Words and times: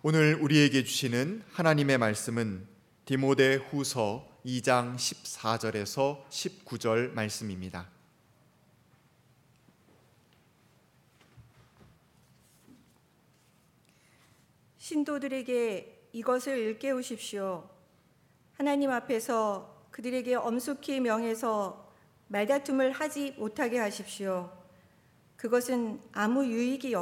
오늘 0.00 0.36
우리에게 0.36 0.84
주시는 0.84 1.42
하나님의 1.50 1.98
말씀은 1.98 2.68
디모데 3.04 3.56
후서 3.56 4.28
2장 4.46 4.94
14절에서 4.94 6.24
19절 6.28 7.14
말씀입니다. 7.14 7.90
신도들에게 14.76 16.10
이것을 16.12 16.58
일깨우십시오. 16.58 17.68
하나님 18.52 18.92
앞에서 18.92 19.88
그들에게 19.90 20.36
엄숙히 20.36 21.00
명해서 21.00 21.92
말다툼을 22.28 22.92
하지 22.92 23.32
못하게 23.32 23.78
하십시오. 23.78 24.56
그것은 25.34 26.00
아무 26.12 26.46
유익이 26.46 26.94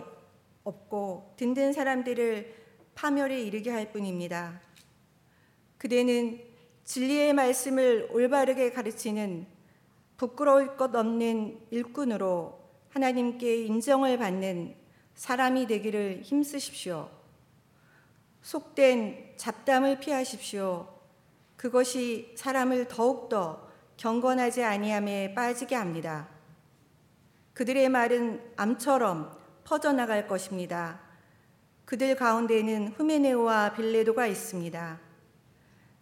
없고 0.64 1.34
든든 1.36 1.74
사람들을 1.74 2.64
파멸에 2.96 3.42
이르게 3.42 3.70
할 3.70 3.92
뿐입니다. 3.92 4.60
그대는 5.78 6.40
진리의 6.84 7.34
말씀을 7.34 8.08
올바르게 8.10 8.72
가르치는 8.72 9.46
부끄러울 10.16 10.76
것 10.76 10.94
없는 10.94 11.60
일꾼으로 11.70 12.58
하나님께 12.88 13.64
인정을 13.66 14.16
받는 14.16 14.74
사람이 15.14 15.66
되기를 15.66 16.22
힘쓰십시오. 16.24 17.10
속된 18.40 19.34
잡담을 19.36 20.00
피하십시오. 20.00 20.88
그것이 21.56 22.32
사람을 22.34 22.88
더욱더 22.88 23.68
경건하지 23.98 24.62
아니함에 24.62 25.34
빠지게 25.34 25.74
합니다. 25.74 26.28
그들의 27.52 27.90
말은 27.90 28.52
암처럼 28.56 29.36
퍼져나갈 29.64 30.26
것입니다. 30.26 31.05
그들 31.86 32.16
가운데는 32.16 32.94
후메네오와 32.96 33.74
빌레도가 33.74 34.26
있습니다. 34.26 34.98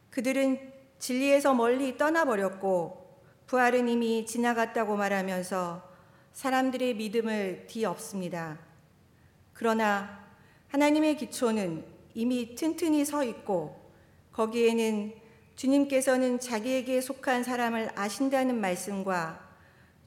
그들은 0.09 0.73
진리에서 0.99 1.53
멀리 1.53 1.99
떠나버렸고 1.99 3.21
부활은 3.47 3.91
이미 3.91 4.25
지나갔다고 4.25 4.97
말하면서 4.97 5.87
사람들의 6.33 6.95
믿음을 6.95 7.67
뒤엎습니다. 7.67 8.59
그러나 9.53 10.25
하나님의 10.69 11.19
기초는 11.19 11.85
이미 12.15 12.55
튼튼히 12.55 13.05
서 13.05 13.23
있고 13.23 13.79
거기에는 14.33 15.13
주님께서는 15.55 16.41
자기에게 16.41 17.03
속한 17.03 17.45
사람을 17.45 17.91
아신다는 17.95 18.59
말씀과 18.59 19.39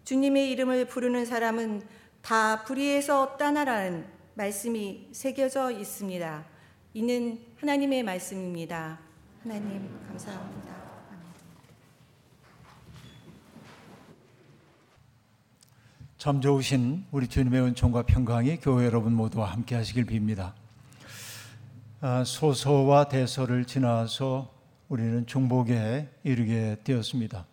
주님의 0.06 0.50
이름을 0.50 0.86
부르는 0.86 1.26
사람은 1.28 1.84
다 2.24 2.64
불의에서 2.64 3.38
떠나라는 3.38 4.17
말씀이 4.38 5.08
새겨져 5.14 5.72
있습니다. 5.72 6.46
이는 6.94 7.40
하나님의 7.60 8.04
말씀입니다. 8.04 9.00
하나님 9.42 9.90
감사합니다. 10.08 10.76
참 16.20 16.40
좋으신 16.40 17.06
우리 17.12 17.28
주님의 17.28 17.62
은총과 17.62 18.04
평강이 18.04 18.58
교회 18.58 18.86
여러분 18.86 19.14
모두와 19.14 19.52
함께 19.52 19.74
하시길 19.74 20.06
빕니다. 20.06 20.54
아, 22.02 22.24
소서와 22.24 23.10
대서를 23.10 23.66
지나서 23.66 24.54
우리는 24.88 25.26
중복에 25.26 26.12
이르게 26.24 26.78
되었습니다. 26.84 27.48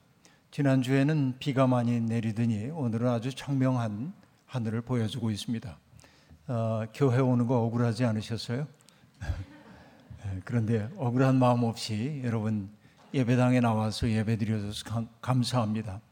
지난주에는 0.50 1.36
비가 1.38 1.66
많이 1.66 1.98
내리더니 1.98 2.66
오늘은 2.66 3.08
아주 3.08 3.34
청명한 3.34 4.12
하늘을 4.44 4.82
보여주고 4.82 5.30
있습니다. 5.30 5.78
어, 6.46 6.84
교회 6.92 7.20
오는 7.20 7.46
거 7.46 7.62
억울하지 7.62 8.04
않으셨어요? 8.04 8.66
예, 10.26 10.40
그런데 10.44 10.90
억울한 10.98 11.38
마음 11.38 11.64
없이 11.64 12.20
여러분 12.22 12.68
예배당에 13.14 13.60
나와서 13.60 14.10
예배 14.10 14.36
드려줘서 14.36 15.06
감사합니다. 15.22 16.02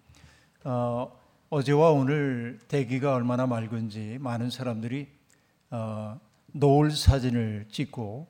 어, 0.65 1.21
어제와 1.51 1.91
오늘 1.91 2.59
대기가 2.67 3.13
얼마나 3.15 3.47
맑은지 3.47 4.17
많은 4.21 4.49
사람들이 4.49 5.09
어, 5.71 6.19
노을 6.47 6.93
사진을 6.93 7.67
찍고 7.71 8.27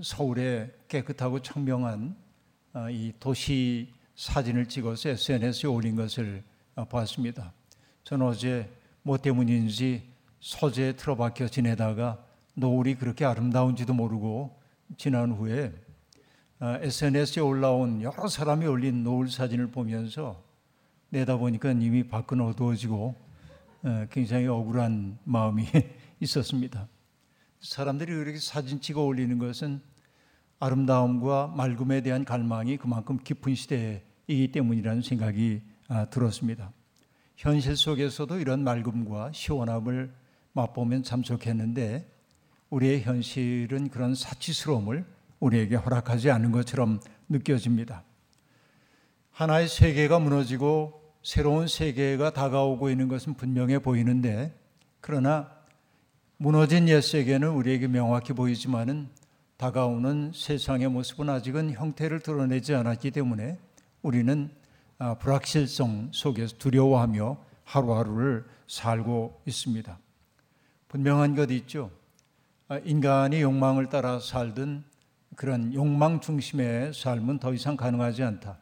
서울의 0.00 0.72
깨끗하고 0.88 1.40
청명한 1.40 2.16
어, 2.72 2.88
이 2.88 3.12
도시 3.20 3.92
사진을 4.16 4.66
찍어서 4.66 5.10
SNS에 5.10 5.68
올린 5.68 5.94
것을 5.94 6.42
어, 6.74 6.86
봤습니다. 6.86 7.52
저는 8.04 8.24
어제 8.24 8.70
뭐 9.02 9.18
때문인지 9.18 10.13
서재에 10.44 10.92
틀어박혀 10.92 11.48
지내다가 11.48 12.22
노을이 12.52 12.96
그렇게 12.96 13.24
아름다운지도 13.24 13.94
모르고 13.94 14.60
지난 14.98 15.32
후에 15.32 15.72
SNS에 16.60 17.40
어, 17.40 17.46
올라온 17.46 18.02
여러 18.02 18.28
사람이 18.28 18.66
올린 18.66 19.02
노을 19.04 19.28
사진을 19.28 19.68
보면서 19.68 20.44
내다보니까 21.08 21.72
이미 21.72 22.06
밖은 22.06 22.42
어두워지고 22.42 23.14
굉장히 24.10 24.46
억울한 24.46 25.18
마음이 25.24 25.64
있었습니다. 26.20 26.88
사람들이 27.60 28.12
그렇게 28.12 28.38
사진 28.38 28.82
찍어 28.82 29.02
올리는 29.02 29.38
것은 29.38 29.80
아름다움과 30.60 31.54
맑음에 31.56 32.02
대한 32.02 32.26
갈망이 32.26 32.76
그만큼 32.76 33.16
깊은 33.16 33.54
시대이기 33.54 34.52
때문이라는 34.52 35.00
생각이 35.00 35.62
아, 35.88 36.04
들었습니다. 36.10 36.70
현실 37.34 37.78
속에서도 37.78 38.38
이런 38.38 38.62
맑음과 38.62 39.32
시원함을 39.32 40.23
맛보면 40.54 41.02
참 41.02 41.22
좋겠는데 41.22 42.10
우리의 42.70 43.02
현실은 43.02 43.88
그런 43.90 44.14
사치스러움을 44.14 45.04
우리에게 45.40 45.76
허락하지 45.76 46.30
않은 46.30 46.50
것처럼 46.52 47.00
느껴집니다. 47.28 48.02
하나의 49.30 49.68
세계가 49.68 50.18
무너지고 50.20 51.02
새로운 51.22 51.68
세계가 51.68 52.32
다가오고 52.32 52.90
있는 52.90 53.08
것은 53.08 53.34
분명해 53.34 53.80
보이는데 53.80 54.54
그러나 55.00 55.50
무너진 56.36 56.88
옛 56.88 57.00
세계는 57.00 57.48
우리에게 57.48 57.88
명확히 57.88 58.32
보이지만은 58.32 59.08
다가오는 59.56 60.32
세상의 60.34 60.88
모습은 60.88 61.28
아직은 61.30 61.72
형태를 61.72 62.20
드러내지 62.20 62.74
않았기 62.74 63.10
때문에 63.12 63.58
우리는 64.02 64.50
아, 64.98 65.14
불확실성 65.14 66.10
속에서 66.12 66.56
두려워하며 66.58 67.38
하루하루를 67.64 68.44
살고 68.68 69.42
있습니다. 69.46 69.98
분명한 70.94 71.34
것 71.34 71.50
있죠. 71.50 71.90
아, 72.68 72.78
인간이 72.84 73.42
욕망을 73.42 73.88
따라 73.88 74.20
살던 74.20 74.84
그런 75.34 75.74
욕망 75.74 76.20
중심의 76.20 76.94
삶은 76.94 77.40
더 77.40 77.52
이상 77.52 77.76
가능하지 77.76 78.22
않다. 78.22 78.58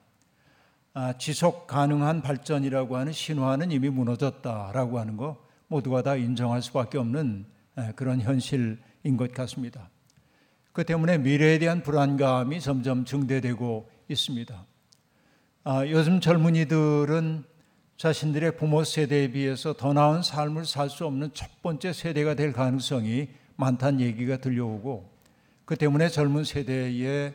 아, 0.94 1.12
지속 1.18 1.66
가능한 1.66 2.22
발전이라고 2.22 2.96
하는 2.96 3.12
신화는 3.12 3.70
이미 3.70 3.90
무너졌다라고 3.90 4.98
하는 4.98 5.18
거 5.18 5.44
모두가 5.66 6.00
다 6.00 6.16
인정할 6.16 6.62
수밖에 6.62 6.96
없는 6.96 7.44
그런 7.96 8.22
현실인 8.22 8.78
것 9.18 9.34
같습니다. 9.34 9.90
그 10.72 10.84
때문에 10.84 11.18
미래에 11.18 11.58
대한 11.58 11.82
불안감이 11.82 12.62
점점 12.62 13.04
증대되고 13.04 13.90
있습니다. 14.08 14.64
아, 15.64 15.86
요즘 15.86 16.18
젊은이들은 16.18 17.44
자신들의 18.02 18.56
부모 18.56 18.82
세대에 18.82 19.28
비해서 19.28 19.74
더 19.74 19.92
나은 19.92 20.24
삶을 20.24 20.64
살 20.64 20.90
수 20.90 21.06
없는 21.06 21.30
첫 21.34 21.62
번째 21.62 21.92
세대가 21.92 22.34
될 22.34 22.52
가능성이 22.52 23.28
많다는 23.54 24.00
얘기가 24.00 24.38
들려오고 24.38 25.08
그 25.64 25.76
때문에 25.76 26.08
젊은 26.08 26.42
세대의 26.42 27.32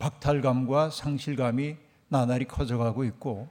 박탈감과 0.00 0.90
상실감이 0.90 1.76
나날이 2.08 2.44
커져가고 2.46 3.04
있고 3.04 3.50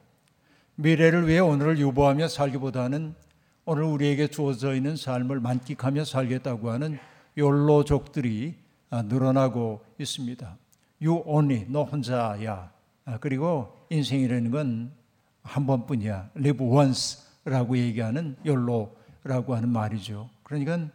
미래를 0.76 1.30
위해 1.30 1.40
오늘을 1.40 1.80
유보하며 1.80 2.28
살기보다는 2.28 3.16
오늘 3.64 3.84
우리에게 3.84 4.28
주어져 4.28 4.76
있는 4.76 4.98
삶을 4.98 5.40
만끽하며 5.40 6.04
살겠다고 6.04 6.72
하는 6.72 7.00
욜로족들이 7.38 8.56
아, 8.90 9.02
늘어나고 9.04 9.80
있습니다. 9.98 10.58
You 11.02 11.24
only, 11.26 11.68
너 11.70 11.84
혼자야. 11.84 12.70
아, 13.06 13.18
그리고 13.20 13.74
인생이라는 13.92 14.52
건 14.52 14.99
한 15.50 15.66
번뿐이야. 15.66 16.30
Live 16.36 16.66
once라고 16.66 17.78
얘기하는 17.78 18.36
욜로라고 18.46 19.56
하는 19.56 19.70
말이죠. 19.70 20.30
그러니까 20.44 20.88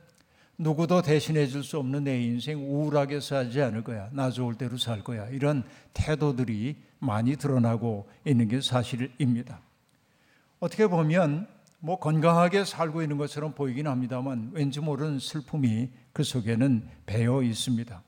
누구도 0.57 1.03
대신해 1.03 1.49
줄 1.49 1.65
수 1.65 1.79
없는 1.79 2.05
내 2.05 2.23
인생 2.23 2.59
우울하게 2.61 3.19
살지 3.19 3.61
않을 3.61 3.83
거야. 3.83 4.09
나 4.13 4.31
좋을 4.31 4.55
대로 4.55 4.77
살 4.77 5.03
거야. 5.03 5.29
이런 5.31 5.65
태도들이 5.93 6.77
많이 7.01 7.35
드러나고 7.37 8.09
있는 8.25 8.47
게 8.47 8.61
사실입니다. 8.61 9.59
어떻게 10.61 10.87
보면 10.87 11.49
뭐 11.81 11.99
건강하게 11.99 12.65
살고 12.65 13.03
있는 13.03 13.19
것처럼 13.19 13.53
보이긴 13.55 13.89
합니다만 13.89 14.51
왠지 14.55 14.79
모르는 14.81 15.19
슬픔이 15.19 15.91
그 16.13 16.23
속에는 16.23 16.89
배어 17.07 17.43
있습니다. 17.43 18.03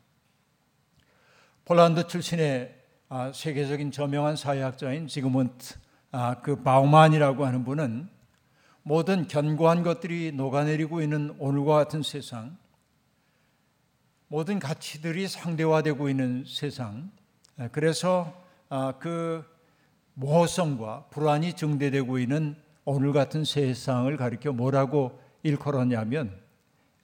폴란드 1.64 2.06
출신의 2.06 2.74
아, 3.08 3.32
세계적인 3.34 3.90
저명한 3.90 4.36
사회학자인 4.36 5.08
지그문트 5.08 5.74
아, 6.18 6.40
그 6.40 6.62
바우만이라고 6.62 7.44
하는 7.44 7.62
분은 7.62 8.08
모든 8.82 9.28
견고한 9.28 9.82
것들이 9.82 10.32
녹아내리고 10.32 11.02
있는 11.02 11.36
오늘과 11.38 11.74
같은 11.74 12.02
세상, 12.02 12.56
모든 14.26 14.58
가치들이 14.58 15.28
상대화되고 15.28 16.08
있는 16.08 16.44
세상. 16.46 17.10
그래서 17.70 18.32
아, 18.70 18.94
그 18.98 19.44
모호성과 20.14 21.08
불안이 21.10 21.52
증대되고 21.52 22.18
있는 22.18 22.56
오늘 22.86 23.12
같은 23.12 23.44
세상을 23.44 24.16
가리켜 24.16 24.52
뭐라고 24.54 25.20
일컬었냐면 25.42 26.34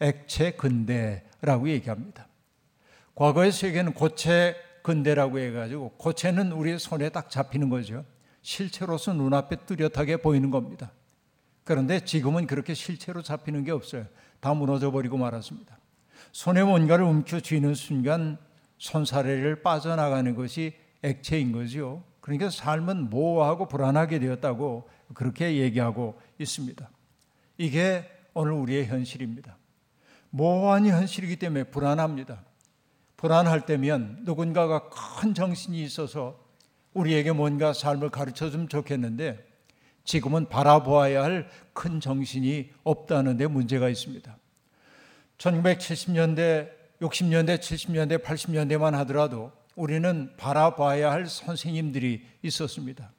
액체 0.01 0.53
근대라고 0.53 1.69
얘기합니다. 1.69 2.29
과거의 3.15 3.53
세계는 3.53 3.93
고체 3.93 4.57
근대라고 4.83 5.39
해가지고 5.39 5.91
고체는 5.99 6.53
우리 6.53 6.79
손에 6.79 7.11
딱 7.11 7.29
잡히는 7.29 7.69
거죠. 7.69 8.07
실체로서 8.43 9.13
눈앞에 9.13 9.57
뚜렷하게 9.67 10.19
보이는 10.19 10.51
겁니다. 10.51 10.93
그런데 11.65 12.05
지금은 12.05 12.47
그렇게 12.47 12.75
실체로 12.75 13.23
잡히는 13.23 13.65
게 13.65 13.71
없어요. 13.71 14.07
다 14.41 14.53
무너져 14.53 14.91
버리고 14.91 15.17
말았습니다. 15.17 15.79
손에 16.33 16.63
뭔가를 16.65 17.05
움켜 17.05 17.41
쥐는 17.41 17.75
순간 17.75 18.39
손사래를 18.79 19.63
빠져나가는 19.63 20.35
것이 20.35 20.75
액체인 21.03 21.53
거죠. 21.53 22.03
그러니까 22.21 22.51
삶은 22.51 23.11
모호하고 23.11 23.69
불안하게 23.69 24.19
되었다고 24.19 24.89
그렇게 25.15 25.57
얘기하고 25.59 26.21
있습니다. 26.39 26.89
이게 27.59 28.09
오늘 28.35 28.53
우리의 28.53 28.87
현실입니다. 28.87 29.57
모호한 30.31 30.87
현실이기 30.87 31.37
때문에 31.37 31.65
불안합니다. 31.65 32.45
불안할 33.17 33.67
때면 33.67 34.21
누군가가 34.23 34.89
큰 34.89 35.35
정신이 35.35 35.81
있어서 35.83 36.42
우리에게 36.95 37.33
뭔가 37.33 37.73
삶을 37.73 38.11
가르쳐 38.11 38.51
주면 38.51 38.69
좋겠는데 38.69 39.45
지금은 40.05 40.49
바라보아야 40.49 41.23
할 41.23 41.49
큰 41.73 42.01
정신이 42.01 42.71
없다는 42.85 43.37
데 43.37 43.47
문제가 43.47 43.89
있습니다. 43.89 44.37
1970년대, 45.39 46.71
60년대, 47.01 47.59
70년대, 47.59 48.23
80년대만 48.23 48.93
하더라도 48.93 49.53
우리는 49.75 50.31
바라봐야 50.37 51.11
할 51.11 51.27
선생님들이 51.27 52.25
있었습니다. 52.43 53.11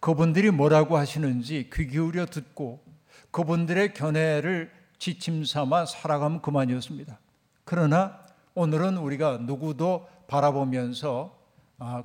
그분들이 0.00 0.50
뭐라고 0.50 0.98
하시는지 0.98 1.70
귀 1.72 1.86
기울여 1.86 2.26
듣고 2.26 2.84
그분들의 3.30 3.94
견해를 3.94 4.70
지침 4.98 5.44
삼아 5.44 5.86
살아가면 5.86 6.42
그만이었습니다. 6.42 7.18
그러나 7.64 8.18
오늘은 8.54 8.98
우리가 8.98 9.38
누구도 9.38 10.06
바라보면서 10.26 11.34
아, 11.38 11.43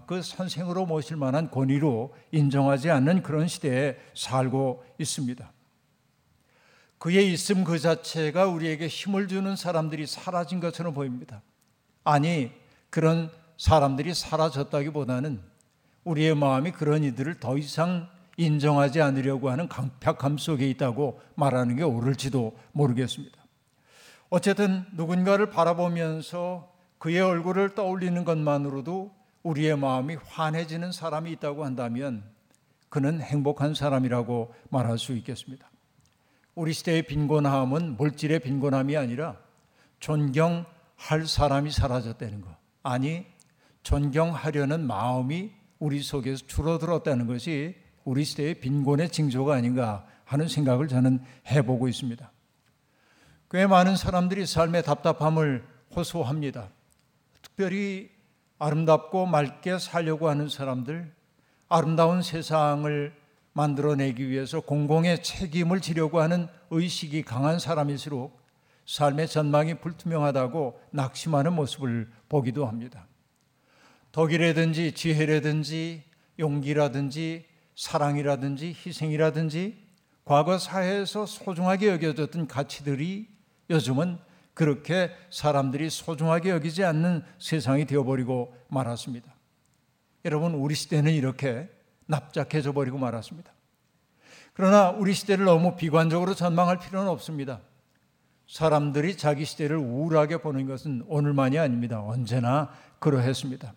그 0.07 0.21
선생으로 0.21 0.85
모실 0.85 1.15
만한 1.17 1.49
권위로 1.49 2.13
인정하지 2.31 2.89
않는 2.89 3.23
그런 3.23 3.47
시대에 3.47 3.97
살고 4.13 4.83
있습니다. 4.97 5.51
그의 6.97 7.31
있음 7.31 7.63
그 7.63 7.79
자체가 7.79 8.47
우리에게 8.47 8.87
힘을 8.87 9.27
주는 9.27 9.55
사람들이 9.55 10.05
사라진 10.05 10.59
것처럼 10.59 10.93
보입니다. 10.93 11.41
아니, 12.03 12.51
그런 12.89 13.31
사람들이 13.57 14.13
사라졌다기보다는 14.13 15.41
우리의 16.03 16.35
마음이 16.35 16.71
그런 16.71 17.03
이들을 17.03 17.39
더 17.39 17.57
이상 17.57 18.09
인정하지 18.37 19.01
않으려고 19.01 19.49
하는 19.49 19.67
강팍함 19.67 20.37
속에 20.37 20.69
있다고 20.69 21.21
말하는 21.35 21.75
게 21.75 21.83
옳을지도 21.83 22.57
모르겠습니다. 22.71 23.37
어쨌든 24.29 24.85
누군가를 24.93 25.49
바라보면서 25.49 26.71
그의 26.97 27.21
얼굴을 27.21 27.75
떠올리는 27.75 28.23
것만으로도 28.23 29.18
우리의 29.43 29.77
마음이 29.77 30.15
환해지는 30.15 30.91
사람이 30.91 31.31
있다고 31.33 31.65
한다면 31.65 32.23
그는 32.89 33.21
행복한 33.21 33.73
사람이라고 33.73 34.53
말할 34.69 34.97
수 34.97 35.13
있겠습니다. 35.13 35.69
우리 36.55 36.73
시대의 36.73 37.03
빈곤함은 37.03 37.95
물질의 37.97 38.39
빈곤함이 38.39 38.97
아니라 38.97 39.37
존경할 39.99 41.25
사람이 41.25 41.71
사라졌다는 41.71 42.41
것. 42.41 42.49
아니, 42.83 43.25
존경하려는 43.83 44.85
마음이 44.85 45.51
우리 45.77 46.01
속에서 46.01 46.45
줄어들었다는 46.47 47.27
것이 47.27 47.75
우리 48.03 48.25
시대의 48.25 48.55
빈곤의 48.55 49.09
징조가 49.09 49.55
아닌가 49.55 50.05
하는 50.25 50.47
생각을 50.47 50.87
저는 50.87 51.23
해보고 51.47 51.87
있습니다. 51.87 52.31
꽤 53.51 53.65
많은 53.65 53.95
사람들이 53.95 54.45
삶의 54.45 54.83
답답함을 54.83 55.65
호소합니다. 55.95 56.69
특별히 57.41 58.11
아름답고 58.59 59.25
맑게 59.25 59.79
살려고 59.79 60.29
하는 60.29 60.49
사람들, 60.49 61.11
아름다운 61.69 62.21
세상을 62.21 63.13
만들어내기 63.53 64.29
위해서 64.29 64.59
공공의 64.59 65.23
책임을 65.23 65.81
지려고 65.81 66.21
하는 66.21 66.47
의식이 66.69 67.23
강한 67.23 67.57
사람일수록 67.57 68.39
삶의 68.85 69.27
전망이 69.27 69.75
불투명하다고 69.75 70.81
낙심하는 70.91 71.53
모습을 71.53 72.09
보기도 72.27 72.65
합니다. 72.65 73.07
덕이라든지 74.11 74.93
지혜라든지 74.93 76.03
용기라든지 76.39 77.45
사랑이라든지 77.75 78.75
희생이라든지 78.85 79.77
과거 80.25 80.57
사회에서 80.57 81.25
소중하게 81.25 81.89
여겨졌던 81.89 82.47
가치들이 82.47 83.27
요즘은 83.69 84.19
그렇게 84.59 85.09
사람들이 85.29 85.89
소중하게 85.89 86.49
여기지 86.49 86.83
않는 86.83 87.23
세상이 87.37 87.85
되어버리고 87.85 88.53
말았습니다. 88.67 89.33
여러분, 90.25 90.53
우리 90.53 90.75
시대는 90.75 91.13
이렇게 91.13 91.69
납작해져 92.07 92.73
버리고 92.73 92.97
말았습니다. 92.97 93.53
그러나 94.51 94.89
우리 94.89 95.13
시대를 95.13 95.45
너무 95.45 95.77
비관적으로 95.77 96.33
전망할 96.33 96.77
필요는 96.77 97.09
없습니다. 97.09 97.61
사람들이 98.49 99.15
자기 99.15 99.45
시대를 99.45 99.77
우울하게 99.77 100.41
보는 100.41 100.67
것은 100.67 101.05
오늘만이 101.07 101.57
아닙니다. 101.57 102.03
언제나 102.03 102.69
그러했습니다. 102.99 103.73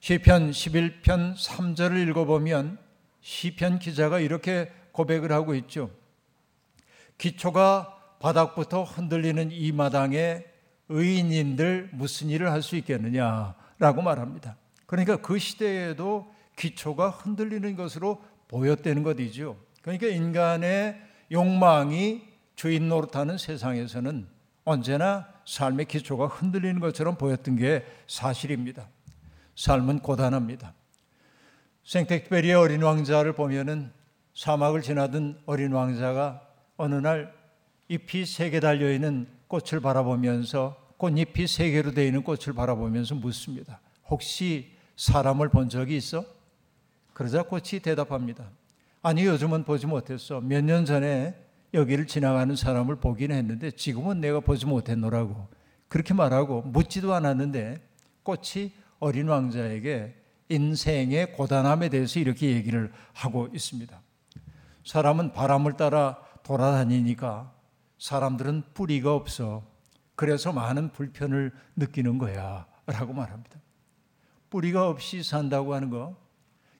시편 0.00 0.50
11편 0.50 1.36
3절을 1.38 2.06
읽어보면 2.10 2.76
시편 3.22 3.78
기자가 3.78 4.20
이렇게 4.20 4.70
고백을 4.92 5.32
하고 5.32 5.54
있죠. 5.54 5.88
기초가 7.16 7.95
바닥부터 8.20 8.84
흔들리는 8.84 9.50
이 9.52 9.72
마당에 9.72 10.44
의인인들 10.88 11.90
무슨 11.92 12.28
일을 12.30 12.50
할 12.52 12.62
수 12.62 12.76
있겠느냐라고 12.76 14.02
말합니다. 14.02 14.56
그러니까 14.86 15.16
그 15.16 15.38
시대에도 15.38 16.32
기초가 16.56 17.10
흔들리는 17.10 17.76
것으로 17.76 18.22
보였다는 18.48 19.02
것이죠. 19.02 19.56
그러니까 19.82 20.06
인간의 20.06 21.00
욕망이 21.32 22.22
주인 22.54 22.88
노릇하는 22.88 23.36
세상에서는 23.36 24.26
언제나 24.64 25.28
삶의 25.44 25.86
기초가 25.86 26.26
흔들리는 26.26 26.80
것처럼 26.80 27.16
보였던 27.16 27.56
게 27.56 27.84
사실입니다. 28.06 28.88
삶은 29.54 30.00
고단합니다. 30.00 30.74
생텍베리의 31.84 32.54
어린 32.54 32.82
왕자를 32.82 33.32
보면은 33.34 33.92
사막을 34.34 34.82
지나던 34.82 35.42
어린 35.46 35.72
왕자가 35.72 36.42
어느 36.76 36.96
날 36.96 37.32
잎이 37.88 38.24
세 38.26 38.50
개 38.50 38.60
달려 38.60 38.92
있는 38.92 39.26
꽃을 39.48 39.80
바라보면서 39.80 40.76
꽃잎이 40.96 41.46
세 41.46 41.70
개로 41.70 41.92
되어 41.92 42.04
있는 42.06 42.22
꽃을 42.22 42.54
바라보면서 42.54 43.14
묻습니다. 43.14 43.80
혹시 44.08 44.72
사람을 44.96 45.50
본 45.50 45.68
적이 45.68 45.96
있어? 45.98 46.24
그러자 47.12 47.42
꽃이 47.44 47.80
대답합니다. 47.82 48.48
아니 49.02 49.24
요즘은 49.24 49.64
보지 49.64 49.86
못했어. 49.86 50.40
몇 50.40 50.62
년 50.64 50.84
전에 50.84 51.34
여기를 51.74 52.06
지나가는 52.06 52.54
사람을 52.56 52.96
보긴 52.96 53.30
했는데 53.32 53.70
지금은 53.70 54.20
내가 54.20 54.40
보지 54.40 54.66
못했노라고 54.66 55.48
그렇게 55.88 56.14
말하고 56.14 56.62
묻지도 56.62 57.14
않았는데 57.14 57.80
꽃이 58.22 58.72
어린 58.98 59.28
왕자에게 59.28 60.14
인생의 60.48 61.32
고단함에 61.32 61.88
대해서 61.90 62.18
이렇게 62.18 62.50
얘기를 62.52 62.92
하고 63.12 63.48
있습니다. 63.52 64.00
사람은 64.84 65.32
바람을 65.32 65.76
따라 65.76 66.18
돌아다니니까 66.44 67.52
사람들은 67.98 68.64
뿌리가 68.74 69.14
없어. 69.14 69.62
그래서 70.14 70.52
많은 70.52 70.92
불편을 70.92 71.52
느끼는 71.76 72.18
거야. 72.18 72.66
라고 72.86 73.12
말합니다. 73.12 73.60
뿌리가 74.50 74.88
없이 74.88 75.22
산다고 75.22 75.74
하는 75.74 75.90
거, 75.90 76.16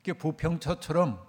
이게 0.00 0.12
부평처처럼 0.12 1.20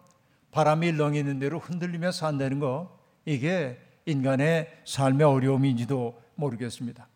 바람이 0.51 0.91
렁이는 0.93 1.39
대로 1.39 1.59
흔들리며 1.59 2.11
산다는 2.11 2.59
거, 2.59 2.99
이게 3.25 3.79
인간의 4.05 4.83
삶의 4.85 5.25
어려움인지도 5.25 6.21
모르겠습니다. 6.35 7.07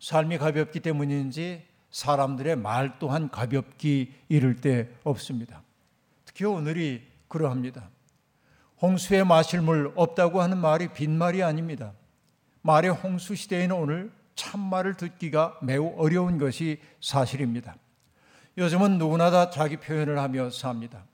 삶이 0.00 0.38
가볍기 0.38 0.80
때문인지 0.80 1.66
사람들의 1.90 2.56
말 2.56 2.98
또한 2.98 3.30
가볍기 3.30 4.14
이를 4.28 4.56
데 4.56 4.94
없습니다. 5.04 5.62
특히 6.24 6.44
오늘이 6.44 7.06
그러합니다. 7.28 7.90
홍수에 8.80 9.24
마실 9.24 9.60
물 9.60 9.92
없다고 9.96 10.40
하는 10.40 10.58
말이 10.58 10.88
빈말이 10.88 11.42
아닙니다. 11.42 11.92
말의 12.62 12.90
홍수 12.90 13.34
시대에는 13.34 13.74
오늘 13.74 14.12
참말을 14.34 14.96
듣기가 14.96 15.58
매우 15.62 15.94
어려운 15.96 16.38
것이 16.38 16.80
사실입니다. 17.00 17.76
요즘은 18.56 18.98
누구나 18.98 19.30
다 19.30 19.50
자기 19.50 19.76
표현을 19.76 20.18
하며 20.18 20.50
삽니다. 20.50 21.04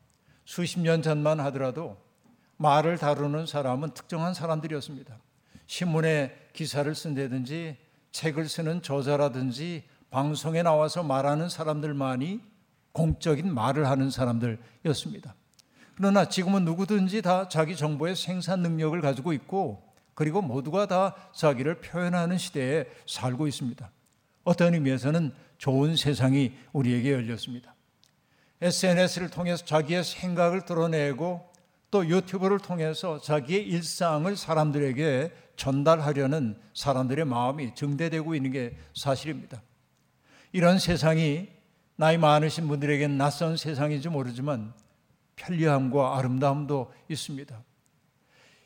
수십 0.44 0.80
년 0.80 1.02
전만 1.02 1.40
하더라도 1.40 1.96
말을 2.56 2.98
다루는 2.98 3.46
사람은 3.46 3.90
특정한 3.94 4.34
사람들이었습니다. 4.34 5.16
신문에 5.66 6.48
기사를 6.52 6.94
쓴다든지 6.94 7.76
책을 8.12 8.48
쓰는 8.48 8.82
저자라든지 8.82 9.84
방송에 10.10 10.62
나와서 10.62 11.02
말하는 11.02 11.48
사람들만이 11.48 12.40
공적인 12.92 13.52
말을 13.52 13.88
하는 13.88 14.10
사람들이었습니다. 14.10 15.34
그러나 15.96 16.28
지금은 16.28 16.64
누구든지 16.64 17.22
다 17.22 17.48
자기 17.48 17.76
정보의 17.76 18.16
생산 18.16 18.60
능력을 18.60 19.00
가지고 19.00 19.32
있고 19.32 19.82
그리고 20.14 20.42
모두가 20.42 20.86
다 20.86 21.14
자기를 21.34 21.80
표현하는 21.80 22.38
시대에 22.38 22.86
살고 23.06 23.46
있습니다. 23.46 23.90
어떤 24.44 24.74
의미에서는 24.74 25.32
좋은 25.58 25.96
세상이 25.96 26.52
우리에게 26.72 27.12
열렸습니다. 27.12 27.74
SNS를 28.60 29.30
통해서 29.30 29.64
자기의 29.64 30.04
생각을 30.04 30.64
드러내고 30.64 31.52
또 31.90 32.06
유튜브를 32.08 32.58
통해서 32.58 33.20
자기의 33.20 33.66
일상을 33.68 34.36
사람들에게 34.36 35.32
전달하려는 35.56 36.56
사람들의 36.74 37.24
마음이 37.24 37.74
증대되고 37.74 38.34
있는 38.34 38.50
게 38.50 38.76
사실입니다. 38.94 39.62
이런 40.52 40.78
세상이 40.78 41.48
나이 41.96 42.18
많으신 42.18 42.66
분들에게는 42.66 43.16
낯선 43.16 43.56
세상인지 43.56 44.08
모르지만 44.08 44.72
편리함과 45.36 46.18
아름다움도 46.18 46.92
있습니다. 47.08 47.62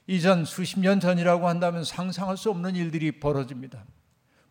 이전 0.07 0.45
수십 0.45 0.81
년 0.81 1.01
전이라고 1.01 1.49
한다면 1.49 1.85
상상할 1.85 2.37
수 2.37 2.51
없는 2.51 2.77
일들이 2.77 3.13
벌어집니다. 3.13 3.85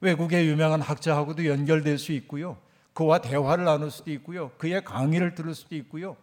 외국의 0.01 0.47
유명한 0.47 0.81
학자하고도 0.81 1.45
연결될 1.47 1.97
수 1.97 2.11
있고요. 2.13 2.57
그와 2.93 3.19
대화를 3.19 3.65
나눌 3.65 3.89
수도 3.89 4.11
있고요. 4.11 4.51
그의 4.57 4.83
강의를 4.83 5.35
들을 5.35 5.55
수도 5.55 5.75
있고요. 5.75 6.15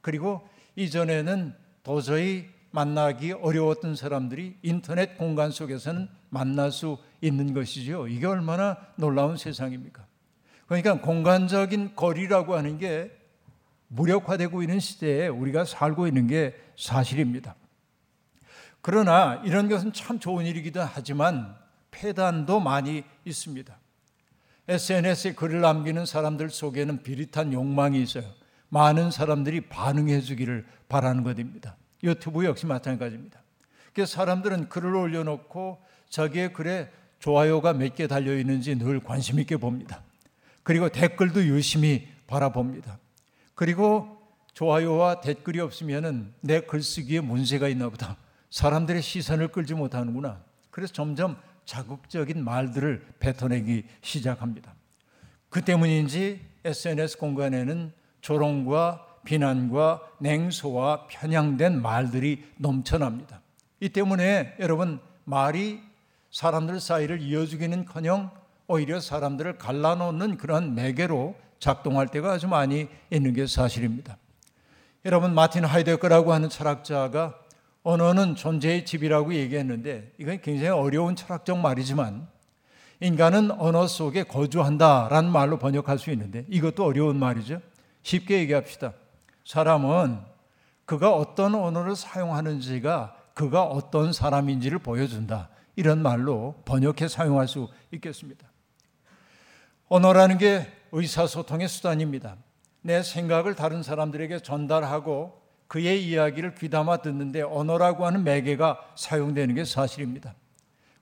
그리고 0.00 0.48
이전에는 0.76 1.54
도저히 1.82 2.48
만나기 2.70 3.32
어려웠던 3.32 3.96
사람들이 3.96 4.56
인터넷 4.62 5.16
공간 5.16 5.50
속에서는 5.50 6.08
만날 6.30 6.70
수 6.70 6.98
있는 7.20 7.54
것이죠. 7.54 8.08
이게 8.08 8.26
얼마나 8.26 8.76
놀라운 8.96 9.36
세상입니까? 9.36 10.06
그러니까 10.66 11.00
공간적인 11.00 11.94
거리라고 11.96 12.54
하는 12.54 12.78
게 12.78 13.10
무력화되고 13.88 14.62
있는 14.62 14.80
시대에 14.80 15.28
우리가 15.28 15.64
살고 15.64 16.06
있는 16.06 16.26
게 16.26 16.54
사실입니다. 16.76 17.54
그러나 18.80 19.42
이런 19.44 19.68
것은 19.68 19.92
참 19.92 20.18
좋은 20.18 20.46
일이기도 20.46 20.80
하지만 20.82 21.56
폐단도 21.90 22.60
많이 22.60 23.04
있습니다. 23.24 23.76
SNS에 24.68 25.32
글을 25.34 25.60
남기는 25.62 26.04
사람들 26.04 26.50
속에는 26.50 27.02
비릿한 27.02 27.52
욕망이 27.52 28.02
있어요. 28.02 28.24
많은 28.68 29.10
사람들이 29.10 29.62
반응해 29.62 30.20
주기를 30.20 30.66
바라는 30.88 31.22
것입니다. 31.24 31.76
유튜브 32.02 32.44
역시 32.44 32.66
마찬가지입니다. 32.66 33.40
그래서 33.94 34.12
사람들은 34.12 34.68
글을 34.68 34.94
올려놓고 34.94 35.78
자기의 36.10 36.52
글에 36.52 36.90
좋아요가 37.18 37.72
몇 37.72 37.94
개 37.94 38.06
달려 38.06 38.36
있는지 38.38 38.76
늘 38.76 39.00
관심 39.00 39.40
있게 39.40 39.56
봅니다. 39.56 40.02
그리고 40.62 40.88
댓글도 40.88 41.44
유심히 41.46 42.06
바라봅니다. 42.26 42.98
그리고 43.58 44.16
좋아요와 44.52 45.20
댓글이 45.20 45.58
없으면은 45.58 46.32
내 46.42 46.60
글쓰기에 46.60 47.18
문제가 47.18 47.66
있나 47.66 47.88
보다. 47.88 48.16
사람들의 48.50 49.02
시선을 49.02 49.48
끌지 49.48 49.74
못하는구나. 49.74 50.40
그래서 50.70 50.92
점점 50.92 51.36
자극적인 51.64 52.44
말들을 52.44 53.04
뱉어내기 53.18 53.82
시작합니다. 54.00 54.76
그 55.48 55.64
때문인지 55.64 56.40
SNS 56.64 57.18
공간에는 57.18 57.92
조롱과 58.20 59.22
비난과 59.24 60.02
냉소와 60.20 61.08
편향된 61.08 61.82
말들이 61.82 62.44
넘쳐납니다. 62.58 63.40
이 63.80 63.88
때문에 63.88 64.54
여러분 64.60 65.00
말이 65.24 65.80
사람들 66.30 66.78
사이를 66.78 67.20
이어주기는커녕 67.22 68.30
오히려 68.68 69.00
사람들을 69.00 69.58
갈라놓는 69.58 70.36
그런 70.36 70.76
매개로 70.76 71.47
작동할 71.58 72.08
때가 72.08 72.32
아주 72.32 72.48
많이 72.48 72.88
있는 73.10 73.32
게 73.32 73.46
사실입니다. 73.46 74.16
여러분 75.04 75.34
마틴 75.34 75.64
하이데거라고 75.64 76.32
하는 76.32 76.48
철학자가 76.48 77.38
언어는 77.82 78.34
존재의 78.34 78.84
집이라고 78.84 79.34
얘기했는데 79.34 80.12
이건 80.18 80.40
굉장히 80.40 80.68
어려운 80.68 81.16
철학적 81.16 81.58
말이지만 81.58 82.28
인간은 83.00 83.52
언어 83.52 83.86
속에 83.86 84.24
거주한다라는 84.24 85.30
말로 85.30 85.58
번역할 85.58 85.98
수 85.98 86.10
있는데 86.10 86.44
이것도 86.48 86.84
어려운 86.84 87.18
말이죠. 87.18 87.60
쉽게 88.02 88.40
얘기합시다. 88.40 88.92
사람은 89.44 90.18
그가 90.84 91.14
어떤 91.14 91.54
언어를 91.54 91.94
사용하는지가 91.94 93.16
그가 93.34 93.62
어떤 93.62 94.12
사람인지를 94.12 94.80
보여준다. 94.80 95.48
이런 95.76 96.02
말로 96.02 96.60
번역해 96.64 97.06
사용할 97.08 97.46
수 97.46 97.68
있겠습니다. 97.92 98.48
언어라는 99.88 100.38
게 100.38 100.66
의사소통의 100.92 101.68
수단입니다. 101.68 102.36
내 102.82 103.02
생각을 103.02 103.54
다른 103.54 103.82
사람들에게 103.82 104.40
전달하고 104.40 105.40
그의 105.66 106.06
이야기를 106.06 106.54
귀담아 106.54 106.98
듣는데 106.98 107.42
언어라고 107.42 108.06
하는 108.06 108.24
매개가 108.24 108.78
사용되는 108.96 109.54
게 109.54 109.64
사실입니다. 109.64 110.34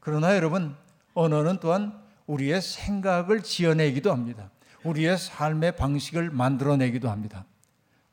그러나 0.01 0.35
여러분, 0.35 0.75
언어는 1.15 1.59
또한 1.61 1.93
우리의 2.27 2.61
생각을 2.61 3.43
지어내기도 3.43 4.11
합니다. 4.11 4.51
우리의 4.83 5.19
삶의 5.19 5.77
방식을 5.77 6.31
만들어내기도 6.31 7.09
합니다. 7.09 7.45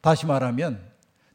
다시 0.01 0.25
말하면 0.25 0.81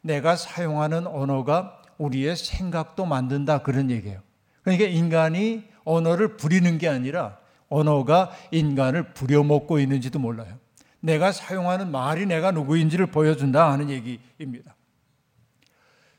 내가 0.01 0.37
사용하는 0.37 1.07
언어가 1.07 1.83
우리의 1.99 2.37
생각도 2.37 3.05
만든다 3.05 3.63
그런 3.63 3.91
얘기예요. 3.91 4.21
그러니까 4.63 4.89
인간이 4.89 5.65
언어를 5.85 6.37
부리는 6.37 6.79
게 6.79 6.89
아니라 6.89 7.39
언어가 7.69 8.31
인간을 8.51 9.13
부려먹고 9.15 9.79
있는지도 9.79 10.19
몰라요. 10.19 10.59
내가 11.01 11.33
사용하는 11.33 11.91
말이 11.91 12.27
내가 12.27 12.51
누구인지를 12.51 13.07
보여준다 13.07 13.71
하는 13.71 13.91
얘기입니다. 13.91 14.75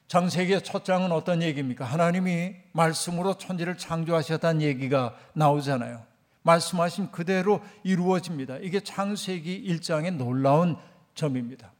창세기의 0.07 0.63
첫 0.63 0.85
장은 0.85 1.11
어떤 1.11 1.41
얘기입니까? 1.43 1.85
하나님이 1.85 2.55
말씀으로 2.71 3.37
천지를 3.37 3.77
창조하셨다는 3.77 4.61
얘기가 4.61 5.15
나오잖아요. 5.33 6.03
말씀하신 6.41 7.11
그대로 7.11 7.61
이루어집니다. 7.83 8.57
이게 8.57 8.79
창세기 8.79 9.63
1장의 9.67 10.15
놀라운 10.15 10.77
점입니다. 11.13 11.71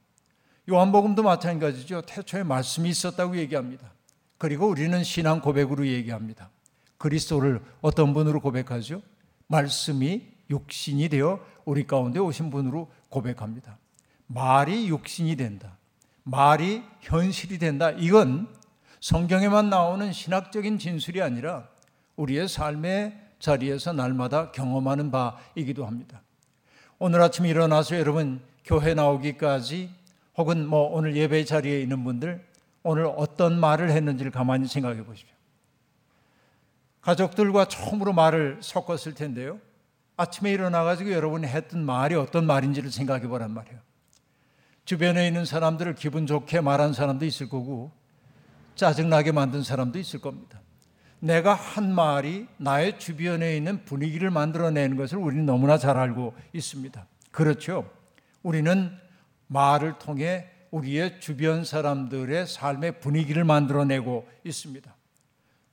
요한복음도 0.69 1.23
마찬가지죠. 1.23 2.03
태초에 2.03 2.43
말씀이 2.43 2.89
있었다고 2.89 3.37
얘기합니다. 3.37 3.91
그리고 4.37 4.67
우리는 4.67 5.03
신앙 5.03 5.41
고백으로 5.41 5.87
얘기합니다. 5.87 6.51
그리스도를 6.97 7.61
어떤 7.81 8.13
분으로 8.13 8.41
고백하죠? 8.41 9.01
말씀이 9.49 10.21
육신이 10.49 11.09
되어 11.09 11.43
우리 11.65 11.85
가운데 11.85 12.19
오신 12.19 12.49
분으로 12.49 12.89
고백합니다. 13.09 13.77
말이 14.27 14.87
육신이 14.87 15.35
된다. 15.35 15.77
말이 16.23 16.83
현실이 17.01 17.57
된다. 17.57 17.91
이건 17.91 18.47
성경에만 18.99 19.69
나오는 19.69 20.11
신학적인 20.13 20.77
진술이 20.77 21.21
아니라 21.21 21.67
우리의 22.15 22.47
삶의 22.47 23.17
자리에서 23.39 23.93
날마다 23.93 24.51
경험하는 24.51 25.11
바이기도 25.11 25.85
합니다. 25.85 26.21
오늘 26.99 27.21
아침 27.21 27.45
일어나서 27.45 27.97
여러분 27.97 28.41
교회 28.63 28.93
나오기까지 28.93 29.89
혹은 30.37 30.67
뭐 30.67 30.93
오늘 30.93 31.15
예배 31.15 31.45
자리에 31.45 31.81
있는 31.81 32.03
분들 32.03 32.45
오늘 32.83 33.05
어떤 33.05 33.59
말을 33.59 33.89
했는지를 33.91 34.31
가만히 34.31 34.67
생각해 34.67 35.03
보십시오. 35.03 35.38
가족들과 37.09 37.65
처음으로 37.65 38.13
말을 38.13 38.59
섞었을 38.61 39.15
텐데요. 39.15 39.59
아침에 40.15 40.51
일어나가지고 40.51 41.11
여러분이 41.11 41.47
했던 41.47 41.83
말이 41.83 42.13
어떤 42.13 42.45
말인지를 42.45 42.91
생각해 42.91 43.27
보란 43.27 43.51
말이에요. 43.51 43.79
주변에 44.85 45.25
있는 45.25 45.43
사람들을 45.43 45.95
기분 45.95 46.27
좋게 46.27 46.61
말한 46.61 46.93
사람도 46.93 47.25
있을 47.25 47.49
거고, 47.49 47.91
짜증나게 48.75 49.31
만든 49.31 49.63
사람도 49.63 49.97
있을 49.97 50.21
겁니다. 50.21 50.61
내가 51.19 51.55
한 51.55 51.91
말이 51.91 52.47
나의 52.57 52.99
주변에 52.99 53.57
있는 53.57 53.83
분위기를 53.85 54.29
만들어내는 54.29 54.95
것을 54.95 55.17
우리는 55.17 55.47
너무나 55.47 55.79
잘 55.79 55.97
알고 55.97 56.35
있습니다. 56.53 57.07
그렇죠. 57.31 57.89
우리는 58.43 58.95
말을 59.47 59.97
통해 59.97 60.47
우리의 60.69 61.19
주변 61.19 61.65
사람들의 61.65 62.45
삶의 62.45 62.99
분위기를 62.99 63.43
만들어내고 63.45 64.29
있습니다. 64.43 64.95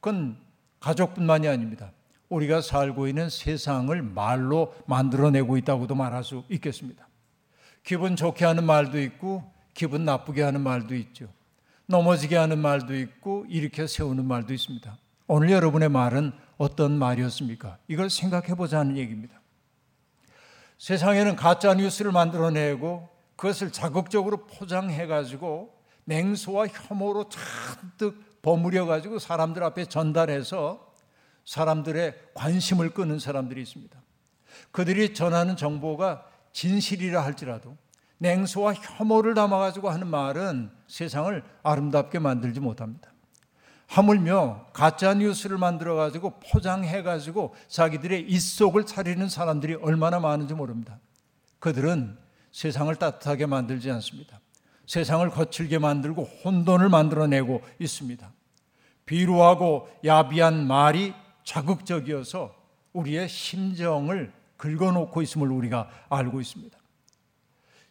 그건 0.01 0.46
가족뿐만이 0.87 1.49
아닙니다. 1.49 1.91
우리가 2.29 2.61
살고 2.61 3.09
있는 3.09 3.29
세상을 3.29 4.01
말로 4.03 4.73
만들어내고 4.87 5.57
있다고도 5.57 5.97
말할 5.97 6.23
수 6.23 6.45
있겠습니다. 6.49 7.09
기분 7.83 8.15
좋게 8.15 8.45
하는 8.45 8.63
말도 8.63 9.01
있고, 9.01 9.43
기분 9.75 10.05
나쁘게 10.05 10.43
하는 10.43 10.61
말도 10.61 10.95
있죠. 10.95 11.29
넘어지게 11.87 12.37
하는 12.37 12.59
말도 12.61 12.95
있고, 12.95 13.47
일으켜 13.49 13.89
세우는 13.89 14.25
말도 14.27 14.55
있습니다. 14.55 14.97
오늘 15.27 15.51
여러분의 15.51 15.89
말은 15.89 16.33
어떤 16.57 16.97
말이었습니까? 16.99 17.79
이걸 17.89 18.09
생각해 18.09 18.55
보자는 18.55 18.97
얘기입니다. 18.97 19.41
세상에는 20.79 21.35
가짜 21.35 21.75
뉴스를 21.75 22.13
만들어내고 22.13 23.09
그것을 23.35 23.73
자극적으로 23.73 24.47
포장해 24.47 25.07
가지고 25.09 25.75
냉소와 26.05 26.69
혐오로 26.69 27.29
잔뜩 27.29 28.36
버무려 28.43 28.87
가지고 28.87 29.19
사람들 29.19 29.63
앞에 29.65 29.87
전달해서 29.87 30.93
사람들의 31.45 32.15
관심을 32.35 32.91
끄는 32.91 33.19
사람들이 33.19 33.63
있습니다. 33.63 34.01
그들이 34.73 35.15
전하는 35.15 35.57
정보가 35.57 36.27
진실이라 36.53 37.25
할지라도 37.25 37.77
냉소와 38.19 38.75
혐오를 38.75 39.35
담아 39.35 39.59
가지고 39.59 39.91
하는 39.91 40.07
말은 40.07 40.71
세상을 40.89 41.43
아름답게 41.63 42.19
만들지 42.19 42.61
못합니다. 42.61 43.13
하물며 43.89 44.67
가짜 44.73 45.15
뉴스를 45.15 45.59
만들어 45.59 45.95
가지고 45.95 46.41
포장해 46.41 47.03
가지고 47.03 47.55
자기들의 47.69 48.23
입속을 48.23 48.85
차리는 48.85 49.29
사람들이 49.29 49.75
얼마나 49.75 50.19
많은지 50.19 50.55
모릅니다. 50.55 50.99
그들은 51.61 52.19
세상을 52.51 52.95
따뜻하게 52.97 53.47
만들지 53.47 53.91
않습니다. 53.91 54.41
세상을 54.87 55.29
거칠게 55.31 55.79
만들고 55.79 56.23
혼돈을 56.45 56.89
만들어내고 56.89 57.63
있습니다. 57.79 58.33
비루하고 59.05 59.89
야비한 60.05 60.67
말이 60.67 61.15
자극적이어서 61.45 62.55
우리의 62.93 63.29
심정을 63.29 64.33
긁어놓고 64.57 65.23
있음을 65.23 65.51
우리가 65.51 65.89
알고 66.09 66.41
있습니다. 66.41 66.77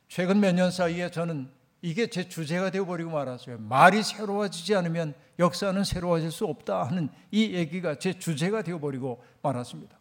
최근 0.07 0.39
몇 0.39 0.53
년 0.53 0.71
사이에 0.71 1.11
저는 1.11 1.49
이게 1.81 2.07
제 2.07 2.27
주제가 2.27 2.71
되어버리고 2.71 3.11
말았어요. 3.11 3.59
말이 3.59 4.01
새로워지지 4.01 4.75
않으면 4.75 5.13
역사는 5.37 5.83
새로워질 5.83 6.31
수 6.31 6.45
없다 6.45 6.83
하는 6.83 7.09
이 7.31 7.53
얘기가 7.53 7.99
제 7.99 8.17
주제가 8.17 8.63
되어버리고 8.63 9.23
말았습니다. 9.43 9.97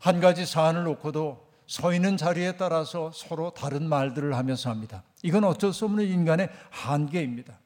한 0.00 0.20
가지 0.20 0.44
사안을 0.46 0.84
놓고도 0.84 1.46
서 1.66 1.92
있는 1.92 2.16
자리에 2.16 2.56
따라서 2.56 3.12
서로 3.14 3.50
다른 3.50 3.88
말들을 3.88 4.34
하면서 4.34 4.70
합니다. 4.70 5.04
이건 5.22 5.44
어쩔 5.44 5.72
수 5.72 5.84
없는 5.84 6.04
인간의 6.06 6.48
한계입니다. 6.70 7.58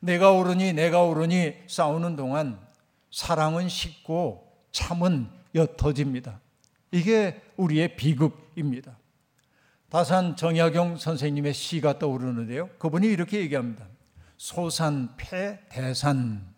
내가 0.00 0.32
옳으니 0.32 0.72
내가 0.72 1.02
옳으니 1.02 1.54
싸우는 1.66 2.16
동안 2.16 2.58
사랑은 3.10 3.68
식고 3.68 4.48
참은 4.72 5.28
옅어집니다. 5.54 6.40
이게 6.92 7.42
우리의 7.56 7.96
비극입니다. 7.96 8.96
다산 9.88 10.36
정약용 10.36 10.98
선생님의 10.98 11.54
시가 11.54 11.98
떠오르는데요. 11.98 12.68
그분이 12.78 13.06
이렇게 13.06 13.40
얘기합니다. 13.40 13.86
소산, 14.36 15.14
폐, 15.16 15.60
대산, 15.70 16.54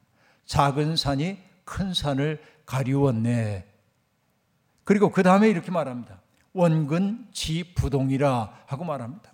작은 0.46 0.96
산이 0.96 1.38
큰 1.64 1.94
산을 1.94 2.42
가리웠네. 2.66 3.66
그리고 4.84 5.10
그 5.10 5.22
다음에 5.22 5.48
이렇게 5.48 5.70
말합니다. 5.70 6.20
원근 6.52 7.28
지 7.32 7.74
부동이라 7.74 8.64
하고 8.66 8.84
말합니다. 8.84 9.32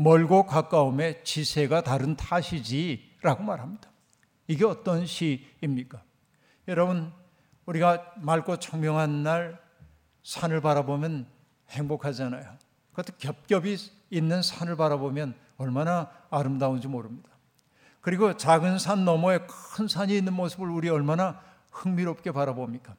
멀고 0.00 0.46
가까움에 0.46 1.22
지세가 1.24 1.82
다른 1.82 2.16
탓이지라고 2.16 3.42
말합니다. 3.42 3.90
이게 4.46 4.64
어떤 4.64 5.04
시입니까? 5.04 6.02
여러분, 6.68 7.12
우리가 7.66 8.14
맑고 8.16 8.56
청명한 8.56 9.22
날 9.22 9.60
산을 10.22 10.62
바라보면 10.62 11.26
행복하잖아요. 11.68 12.56
그것도 12.92 13.18
겹겹이 13.18 13.76
있는 14.08 14.40
산을 14.40 14.76
바라보면 14.76 15.34
얼마나 15.58 16.10
아름다운지 16.30 16.88
모릅니다. 16.88 17.28
그리고 18.00 18.34
작은 18.38 18.78
산 18.78 19.04
너머에 19.04 19.40
큰 19.76 19.86
산이 19.86 20.16
있는 20.16 20.32
모습을 20.32 20.70
우리 20.70 20.88
얼마나 20.88 21.42
흥미롭게 21.72 22.32
바라봅니까? 22.32 22.96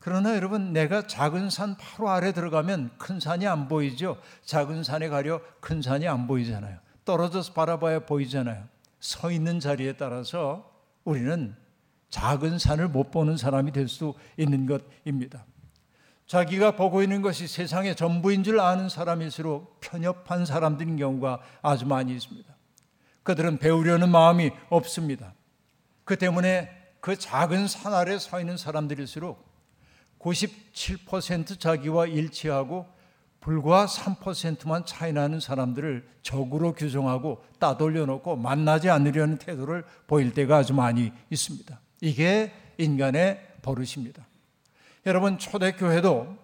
그러나 0.00 0.34
여러분, 0.34 0.72
내가 0.72 1.06
작은 1.06 1.50
산 1.50 1.76
바로 1.76 2.08
아래 2.08 2.32
들어가면 2.32 2.92
큰 2.98 3.20
산이 3.20 3.46
안 3.46 3.68
보이죠? 3.68 4.16
작은 4.44 4.82
산에 4.82 5.08
가려 5.08 5.40
큰 5.60 5.82
산이 5.82 6.08
안 6.08 6.26
보이잖아요. 6.26 6.78
떨어져서 7.04 7.52
바라봐야 7.52 8.00
보이잖아요. 8.06 8.64
서 8.98 9.30
있는 9.30 9.60
자리에 9.60 9.94
따라서 9.94 10.70
우리는 11.04 11.54
작은 12.08 12.58
산을 12.58 12.88
못 12.88 13.10
보는 13.10 13.36
사람이 13.36 13.72
될 13.72 13.88
수 13.88 14.14
있는 14.36 14.66
것입니다. 14.66 15.44
자기가 16.26 16.76
보고 16.76 17.02
있는 17.02 17.22
것이 17.22 17.46
세상의 17.46 17.96
전부인 17.96 18.44
줄 18.44 18.60
아는 18.60 18.88
사람일수록 18.88 19.80
편협한 19.80 20.46
사람들인 20.46 20.96
경우가 20.96 21.40
아주 21.60 21.86
많이 21.86 22.14
있습니다. 22.14 22.54
그들은 23.22 23.58
배우려는 23.58 24.10
마음이 24.10 24.50
없습니다. 24.70 25.34
그 26.04 26.16
때문에 26.16 26.70
그 27.00 27.18
작은 27.18 27.68
산 27.68 27.92
아래 27.92 28.18
서 28.18 28.40
있는 28.40 28.56
사람들일수록 28.56 29.49
97% 30.20 31.58
자기와 31.58 32.06
일치하고 32.06 32.86
불과 33.40 33.86
3%만 33.86 34.84
차이 34.84 35.12
나는 35.12 35.40
사람들을 35.40 36.06
적으로 36.22 36.74
규정하고 36.74 37.42
따돌려 37.58 38.04
놓고 38.06 38.36
만나지 38.36 38.90
않으려는 38.90 39.38
태도를 39.38 39.84
보일 40.06 40.34
때가 40.34 40.58
아주 40.58 40.74
많이 40.74 41.10
있습니다. 41.30 41.80
이게 42.02 42.52
인간의 42.76 43.40
버릇입니다. 43.62 44.26
여러분 45.06 45.38
초대교회도 45.38 46.36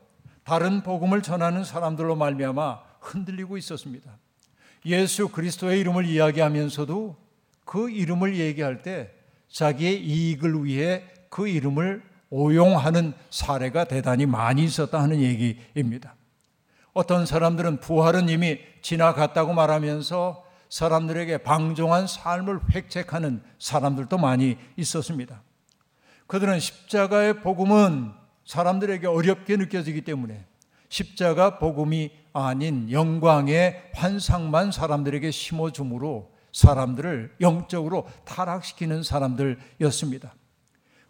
다른 0.43 0.83
복음을 0.83 1.23
전하는 1.23 1.65
사람들로 1.65 2.17
말미암아 2.17 2.81
흔들리고 3.01 3.59
있었습니다. 3.59 4.19
예수 4.87 5.29
그리스도의 5.29 5.81
이름을 5.81 6.07
이야기하면서도 6.07 7.17
그 7.65 7.91
이름을 7.91 8.37
얘기할 8.37 8.83
때 8.83 9.13
자기의 9.49 10.03
이익을 10.03 10.65
위해 10.65 11.05
그 11.29 11.49
이름을 11.49 12.03
오용하는 12.31 13.15
사례가 13.31 13.85
대단히 13.85 14.27
많이 14.27 14.65
있었다 14.65 15.01
하는 15.01 15.21
얘기입니다. 15.21 16.15
어떤 16.93 17.27
사람들은 17.27 17.81
부활은 17.81 18.29
이미 18.29 18.59
지나갔다고 18.83 19.53
말하면서 19.53 20.45
사람들에게 20.69 21.39
방종한 21.39 22.07
삶을 22.07 22.61
획책하는 22.75 23.43
사람들도 23.59 24.19
많이 24.19 24.57
있었습니다. 24.77 25.43
그들은 26.27 26.59
십자가의 26.59 27.41
복음은 27.41 28.13
사람들에게 28.45 29.07
어렵게 29.07 29.57
느껴지기 29.57 30.03
때문에 30.03 30.45
십자가 30.89 31.59
복음이 31.59 32.11
아닌 32.33 32.91
영광의 32.91 33.91
환상만 33.95 34.73
사람들에게 34.73 35.31
심어줌으로 35.31 36.33
사람들을 36.53 37.37
영적으로 37.41 38.09
타락시키는 38.25 39.03
사람들이었습니다. 39.03 40.35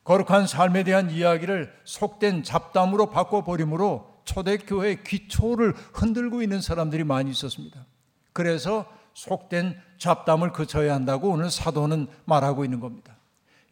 거룩한 0.07 0.47
삶에 0.47 0.85
대한 0.85 1.11
이야기를 1.11 1.73
속된 1.83 2.45
잡담으로 2.45 3.11
바꿔버림으로 3.11 4.09
초대교회의 4.25 5.03
기초를 5.03 5.75
흔들고 5.93 6.43
있는 6.43 6.61
사람들이 6.61 7.03
많이 7.03 7.31
있었습니다. 7.33 7.85
그래서 8.33 8.87
속된 9.15 9.77
잡담을 9.99 10.53
그쳐야 10.53 10.95
한다고 10.95 11.31
오늘 11.31 11.51
사도는 11.51 12.07
말하고 12.25 12.65
있는 12.65 12.79
겁니다. 12.79 13.17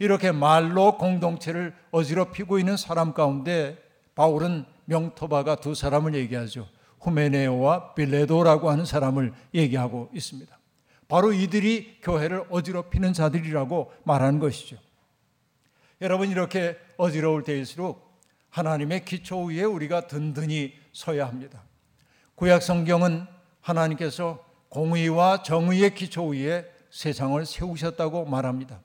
이렇게 0.00 0.32
말로 0.32 0.98
공동체를 0.98 1.72
어지럽히고 1.92 2.58
있는 2.58 2.76
사람 2.76 3.14
가운데 3.14 3.78
바울은 4.16 4.64
명토바가 4.86 5.56
두 5.56 5.76
사람을 5.76 6.16
얘기하죠. 6.16 6.66
후메네오와 7.00 7.94
빌레도라고 7.94 8.70
하는 8.70 8.84
사람을 8.84 9.32
얘기하고 9.54 10.10
있습니다. 10.12 10.58
바로 11.06 11.32
이들이 11.32 11.98
교회를 12.02 12.46
어지럽히는 12.50 13.12
자들이라고 13.12 13.92
말하는 14.02 14.40
것이죠. 14.40 14.78
여러분 16.04 16.30
이렇게 16.30 16.76
어지러울 16.98 17.44
때일수록 17.44 18.20
하나님의 18.50 19.06
기초 19.06 19.42
위에 19.44 19.62
우리가 19.62 20.06
든든히 20.06 20.74
서야 20.92 21.26
합니다. 21.26 21.62
구약 22.34 22.62
성경은 22.62 23.26
하나님께서 23.62 24.44
공의와 24.68 25.42
정의의 25.42 25.94
기초 25.94 26.26
위에 26.26 26.70
세상을 26.90 27.46
세우셨다고 27.46 28.26
말합니다. 28.26 28.80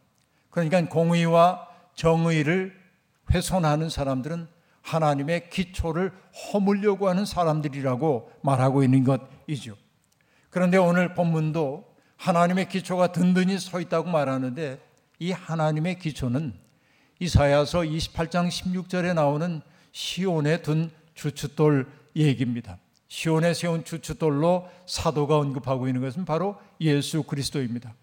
그러니까 0.49 0.88
공의와 0.88 1.67
정의를 1.93 2.73
훼손하는 3.34 3.89
사람들은 3.89 4.47
하나님의 4.82 5.49
기초를 5.49 6.13
허물려고 6.53 7.10
하는 7.10 7.25
사람들이라고 7.25 8.32
말하고 8.41 8.82
있는 8.82 9.03
것이죠. 9.03 9.75
그런데 10.49 10.77
오늘 10.77 11.15
본문도 11.15 11.84
하나님의 12.15 12.69
기초가 12.69 13.12
든든히 13.12 13.60
서 13.60 13.82
있다고 13.82 14.10
말하는데 14.10 14.79
이 15.19 15.32
하나님의 15.34 15.99
기초는 15.99 16.68
이사야서 17.19 17.82
28장 17.82 18.47
16절에 18.47 19.13
나오는 19.13 19.62
시온에 19.91 20.62
둔 20.62 20.89
주춧돌 21.13 21.88
얘기입니다. 22.15 22.77
시온에 23.10 23.53
세운 23.53 23.84
주춧돌로 23.84 24.69
사도가 24.86 25.38
언급하고 25.38 25.88
있는 25.88 26.01
것은 26.01 26.25
바로 26.25 26.58
예수 26.79 27.23
그리스도입니다. 27.23 27.93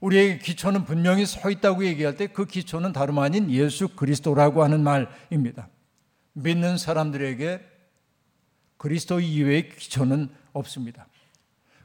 우리의 0.00 0.38
기초는 0.38 0.84
분명히 0.84 1.26
서 1.26 1.50
있다고 1.50 1.84
얘기할 1.84 2.16
때 2.16 2.26
그 2.28 2.46
기초는 2.46 2.92
다름 2.92 3.18
아닌 3.18 3.50
예수 3.50 3.88
그리스도라고 3.88 4.62
하는 4.62 4.82
말입니다. 4.82 5.68
믿는 6.32 6.78
사람들에게 6.78 7.60
그리스도 8.76 9.20
이외의 9.20 9.70
기초는 9.70 10.28
없습니다. 10.52 11.08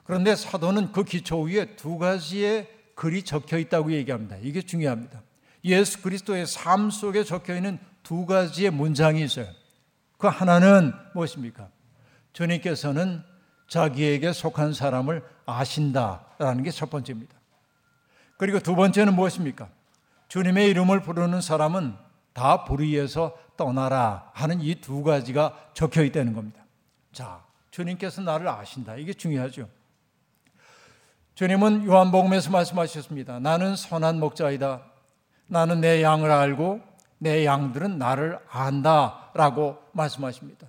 그런데 0.03 0.35
사도는 0.35 0.91
그 0.91 1.03
기초 1.03 1.41
위에 1.41 1.75
두 1.75 1.97
가지의 1.97 2.69
글이 2.95 3.23
적혀 3.23 3.57
있다고 3.57 3.91
얘기합니다. 3.93 4.37
이게 4.41 4.61
중요합니다. 4.61 5.21
예수 5.63 6.01
그리스도의 6.01 6.47
삶 6.47 6.89
속에 6.89 7.23
적혀 7.23 7.55
있는 7.55 7.79
두 8.03 8.25
가지의 8.25 8.71
문장이 8.71 9.23
있어요. 9.23 9.47
그 10.17 10.27
하나는 10.27 10.93
무엇입니까? 11.13 11.69
주님께서는 12.33 13.23
자기에게 13.67 14.33
속한 14.33 14.73
사람을 14.73 15.23
아신다라는 15.45 16.63
게 16.63 16.71
첫 16.71 16.89
번째입니다. 16.89 17.35
그리고 18.37 18.59
두 18.59 18.75
번째는 18.75 19.15
무엇입니까? 19.15 19.69
주님의 20.27 20.69
이름을 20.69 21.01
부르는 21.01 21.41
사람은 21.41 21.95
다 22.33 22.63
불의해서 22.63 23.37
떠나라 23.57 24.29
하는 24.33 24.61
이 24.61 24.75
두 24.75 25.03
가지가 25.03 25.71
적혀 25.73 26.03
있다는 26.03 26.33
겁니다. 26.33 26.63
자, 27.11 27.43
주님께서 27.71 28.21
나를 28.21 28.47
아신다. 28.47 28.95
이게 28.95 29.13
중요하죠. 29.13 29.69
주님은 31.35 31.85
요한복음에서 31.85 32.51
말씀하셨습니다. 32.51 33.39
나는 33.39 33.75
선한 33.75 34.19
목자이다. 34.19 34.90
나는 35.51 35.81
내 35.81 36.01
양을 36.01 36.31
알고 36.31 36.79
내 37.17 37.45
양들은 37.45 37.97
나를 37.97 38.39
안다 38.49 39.31
라고 39.33 39.79
말씀하십니다. 39.91 40.65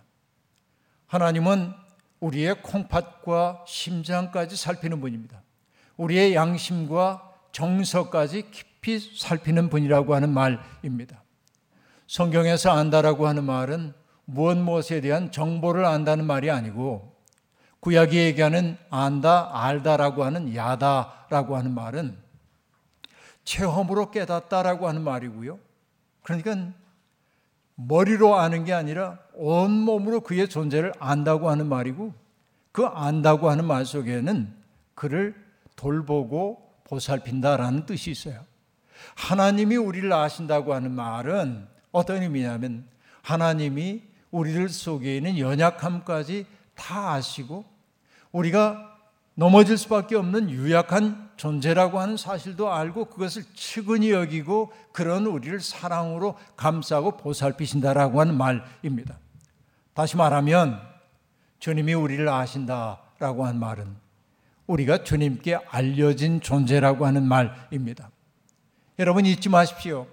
하나님은 1.06 1.72
우리의 2.18 2.60
콩팥과 2.62 3.64
심장까지 3.64 4.56
살피는 4.56 5.00
분입니다. 5.00 5.40
우리의 5.96 6.34
양심과 6.34 7.30
정서까지 7.52 8.50
깊이 8.50 8.98
살피는 8.98 9.70
분이라고 9.70 10.16
하는 10.16 10.30
말입니다. 10.30 11.22
성경에서 12.08 12.72
안다라고 12.72 13.28
하는 13.28 13.44
말은 13.44 13.94
무엇 14.24 14.56
무엇에 14.56 15.00
대한 15.00 15.30
정보를 15.30 15.84
안다는 15.84 16.24
말이 16.26 16.50
아니고 16.50 17.14
구약이 17.78 18.16
얘기하는 18.16 18.76
안다, 18.90 19.48
알다라고 19.52 20.24
하는 20.24 20.56
야다라고 20.56 21.56
하는 21.56 21.72
말은 21.72 22.21
체험으로 23.44 24.11
깨닫다라고 24.11 24.88
하는 24.88 25.02
말이고요. 25.02 25.59
그러니까 26.22 26.72
머리로 27.74 28.37
아는 28.37 28.64
게 28.64 28.72
아니라 28.72 29.18
온몸으로 29.35 30.20
그의 30.20 30.48
존재를 30.48 30.92
안다고 30.98 31.50
하는 31.50 31.68
말이고 31.68 32.14
그 32.70 32.85
안다고 32.85 33.50
하는 33.50 33.64
말 33.64 33.85
속에는 33.85 34.52
그를 34.94 35.35
돌보고 35.76 36.70
보살핀다라는 36.85 37.87
뜻이 37.87 38.11
있어요. 38.11 38.44
하나님이 39.16 39.76
우리를 39.76 40.12
아신다고 40.12 40.74
하는 40.74 40.92
말은 40.92 41.66
어떤 41.90 42.22
의미냐면 42.22 42.87
하나님이 43.22 44.02
우리들 44.31 44.68
속에 44.68 45.16
있는 45.16 45.38
연약함까지 45.38 46.46
다 46.74 47.12
아시고 47.12 47.64
우리가 48.31 48.98
넘어질 49.35 49.76
수밖에 49.76 50.16
없는 50.16 50.50
유약한 50.50 51.31
존재라고 51.42 51.98
하는 51.98 52.16
사실도 52.16 52.72
알고 52.72 53.07
그것을 53.07 53.42
측은히 53.57 54.12
여기고 54.12 54.72
그런 54.92 55.26
우리를 55.26 55.59
사랑으로 55.59 56.38
감싸고 56.57 57.16
보살피신다라고 57.16 58.20
하는 58.20 58.37
말입니다. 58.37 59.18
다시 59.92 60.16
말하면 60.16 60.81
주님이 61.59 61.94
우리를 61.94 62.28
아신다라고 62.28 63.44
하는 63.44 63.59
말은 63.59 63.88
우리가 64.68 65.02
주님께 65.02 65.59
알려진 65.68 66.40
존재라고 66.40 67.07
하는 67.07 67.24
말입니다. 67.24 68.12
여러분 69.00 69.26
잊지 69.26 69.48
마십시오. 69.48 70.07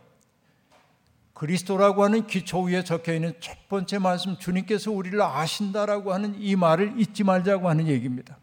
그리스도라고 1.36 2.06
하는 2.06 2.26
기초 2.26 2.63
위에 2.63 2.84
적혀 2.84 3.13
있는 3.13 3.36
첫 3.39 3.70
번째 3.70 4.00
말씀 4.00 4.36
주님께서 4.39 4.89
우리를 4.89 5.22
아신다라고 5.22 6.12
하는 6.12 6.42
이 6.42 6.56
말을 6.56 7.00
잊지 7.00 7.24
말자고 7.24 7.70
하는 7.70 7.86
얘기입니다. 7.86 8.39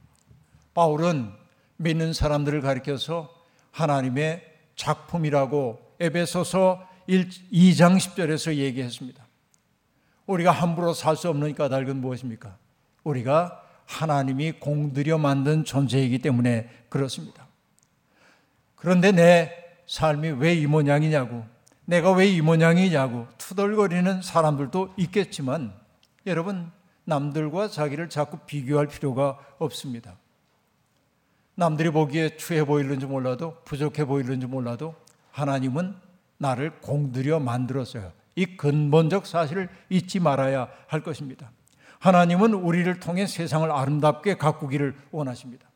바울은 0.73 1.46
믿는 1.77 2.13
사람들을 2.13 2.61
가리켜서 2.61 3.33
하나님의 3.71 4.43
작품이라고 4.77 5.81
에베소서 6.01 6.87
2장 7.09 7.97
10절에서 7.97 8.55
얘기했습니다. 8.57 9.25
우리가 10.27 10.51
함부로 10.51 10.93
살 10.93 11.17
수 11.17 11.29
없는 11.29 11.55
까닭은 11.55 12.01
무엇입니까? 12.01 12.57
우리가 13.05 13.63
하나님이 13.87 14.53
공들여 14.53 15.19
만든 15.19 15.65
존재이기 15.65 16.19
때문에 16.19 16.69
그렇습니다. 16.89 17.47
그런데 18.75 19.13
내 19.13 19.53
삶이 19.87 20.31
왜 20.31 20.55
이 20.57 20.67
모양이냐고, 20.67 21.45
내가 21.85 22.11
왜 22.11 22.27
이 22.29 22.41
모양이냐고 22.41 23.29
투덜거리는 23.39 24.23
사람들도 24.23 24.95
있겠지만 24.97 25.73
여러분, 26.27 26.73
남들과 27.05 27.69
자기를 27.69 28.09
자꾸 28.09 28.39
비교할 28.39 28.89
필요가 28.89 29.39
없습니다. 29.59 30.17
남들이 31.57 31.91
보기에 31.91 32.37
추해 32.37 32.65
보이는지 32.65 33.07
몰라도 33.07 33.57
부족해 33.65 34.05
보이는지 34.05 34.47
몰라도 34.47 34.95
하나님은 35.33 35.97
나를 36.39 36.81
공들여 36.81 37.41
만들었어요. 37.41 38.13
이 38.35 38.45
근본적 38.57 39.27
사실을 39.27 39.69
잊지 39.89 40.21
말아야 40.21 40.69
할 40.87 41.03
것입니다. 41.03 41.51
하나님은 41.99 42.53
우리를 42.53 43.01
통해 43.01 43.27
세상을 43.27 43.71
아름답게 43.71 44.37
가꾸기를 44.37 44.95
원하십니다. 45.11 45.67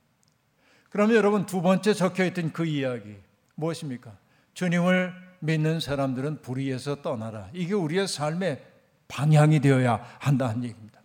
그러면 0.90 1.16
여러분 1.16 1.46
두 1.46 1.62
번째 1.62 1.94
적혀 1.94 2.26
있던 2.26 2.52
그 2.52 2.66
이야기 2.66 3.16
무엇입니까? 3.54 4.12
주님을 4.52 5.14
믿는 5.38 5.80
사람들은 5.80 6.42
불의에서 6.42 6.96
떠나라. 6.96 7.48
이게 7.54 7.72
우리의 7.72 8.06
삶의 8.06 8.62
방향이 9.08 9.60
되어야 9.60 10.04
한다는 10.18 10.64
얘기입니다. 10.64 11.00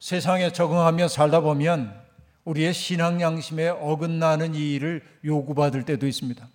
세상에 0.00 0.52
적응하며 0.52 1.06
살다 1.06 1.40
보면 1.40 2.05
우리의 2.46 2.72
신앙 2.72 3.20
양심에 3.20 3.68
어긋나는 3.68 4.54
이 4.54 4.74
일을 4.74 5.02
요구받을 5.24 5.84
때도 5.84 6.06
있습니다. 6.06 6.48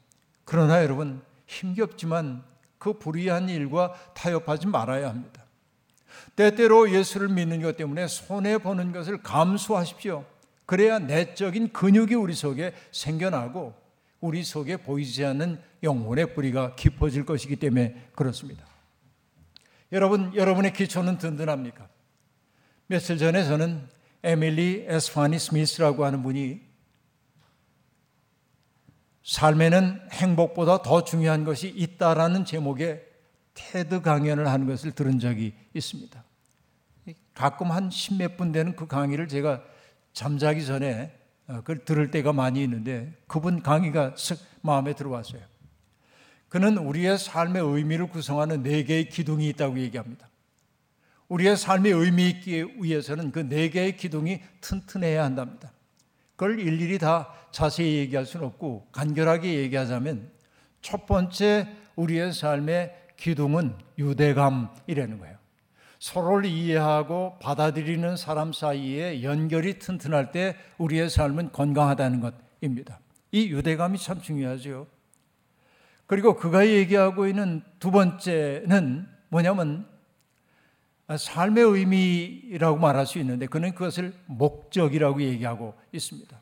그러나 0.46 0.82
여러분 0.82 1.22
힘겹지만 1.46 2.44
그 2.78 2.94
불의한 2.94 3.50
일과 3.50 3.94
타협하지 4.16 4.68
말아야 4.68 5.10
합니다. 5.10 5.46
때때로 6.36 6.92
예수를 6.92 7.28
믿는 7.28 7.62
것 7.62 7.78
때문에 7.78 8.08
손해 8.08 8.58
보는 8.58 8.92
것을 8.94 9.22
감수하십시오. 9.22 10.26
그래야 10.66 10.98
내적인 10.98 11.74
근육이 11.74 12.16
우리 12.16 12.34
속에 12.34 12.74
생겨나고 12.92 13.74
우리 14.22 14.44
속에 14.44 14.78
보이지 14.78 15.26
않는 15.26 15.62
영혼의 15.84 16.34
뿌리가 16.34 16.76
깊어질 16.76 17.26
것이기 17.26 17.58
때문에 17.58 18.10
그렇습니다. 18.16 18.66
여러분, 19.92 20.34
여러분의 20.36 20.72
기초는 20.72 21.18
든든합니까? 21.18 21.90
며칠 22.88 23.18
전에 23.18 23.44
저는 23.44 23.90
에밀리 24.24 24.86
에스파니 24.88 25.40
스미스라고 25.40 26.06
하는 26.06 26.22
분이 26.22 26.62
삶에는 29.24 30.10
행복보다 30.12 30.82
더 30.82 31.04
중요한 31.04 31.46
것이 31.46 31.70
있다라는 31.70 32.46
제목의 32.46 33.06
테드 33.54 34.02
강연을 34.02 34.48
하는 34.48 34.68
것을 34.68 34.92
들은 34.92 35.20
적이 35.20 35.54
있습니다. 35.74 36.24
가끔 37.34 37.72
한 37.72 37.90
십몇 37.90 38.38
분 38.38 38.52
되는 38.52 38.76
그 38.76 38.88
강의를 38.88 39.28
제가 39.28 39.64
잠자기 40.14 40.66
전에 40.66 41.18
어, 41.48 41.56
그걸 41.56 41.84
들을 41.84 42.12
때가 42.12 42.34
많이 42.34 42.64
있는데 42.64 43.14
그분 43.28 43.62
강의가 43.62 44.14
쓱 44.14 44.40
마음에 44.62 44.94
들어왔어요. 44.94 45.42
그는 46.50 46.78
우리의 46.78 47.18
삶의 47.18 47.64
의미를 47.64 48.10
구성하는 48.10 48.64
네 48.64 48.84
개의 48.84 49.10
기둥이 49.10 49.48
있다고 49.50 49.80
얘기합니다. 49.80 50.30
우리의 51.32 51.56
삶의 51.56 51.94
의미 51.94 52.30
있기 52.30 52.66
위해서는 52.82 53.32
그 53.32 53.48
네 53.48 53.70
개의 53.70 53.96
기둥이 53.96 54.42
튼튼해야 54.60 55.24
한답니다. 55.24 55.72
그걸 56.36 56.60
일일이 56.60 56.98
다 56.98 57.34
자세히 57.52 57.98
얘기할 58.00 58.26
수는 58.26 58.46
없고 58.48 58.88
간결하게 58.92 59.54
얘기하자면 59.60 60.30
첫 60.82 61.06
번째 61.06 61.68
우리의 61.96 62.34
삶의 62.34 62.94
기둥은 63.16 63.76
유대감이라는 63.98 65.20
거예요. 65.20 65.38
서로를 66.00 66.46
이해하고 66.46 67.38
받아들이는 67.40 68.18
사람 68.18 68.52
사이에 68.52 69.24
연결이 69.24 69.78
튼튼할 69.80 70.32
때 70.32 70.58
우리의 70.80 71.10
삶은 71.10 71.52
건강하다는 71.52 72.20
것입니다. 72.60 73.00
이 73.32 73.48
유대감이 73.50 73.98
참 74.00 74.20
중요하죠. 74.20 74.88
그리고 76.08 76.36
그가 76.36 76.68
얘기하고 76.68 77.28
있는 77.28 77.62
두 77.80 77.92
번째는 77.92 79.08
뭐냐면 79.30 79.88
삶의 81.18 81.64
의미라고 81.64 82.78
말할 82.78 83.06
수 83.06 83.20
있는데 83.20 83.46
그는 83.46 83.74
그것을 83.74 84.14
목적이라고 84.26 85.22
얘기하고 85.22 85.74
있습니다. 85.92 86.40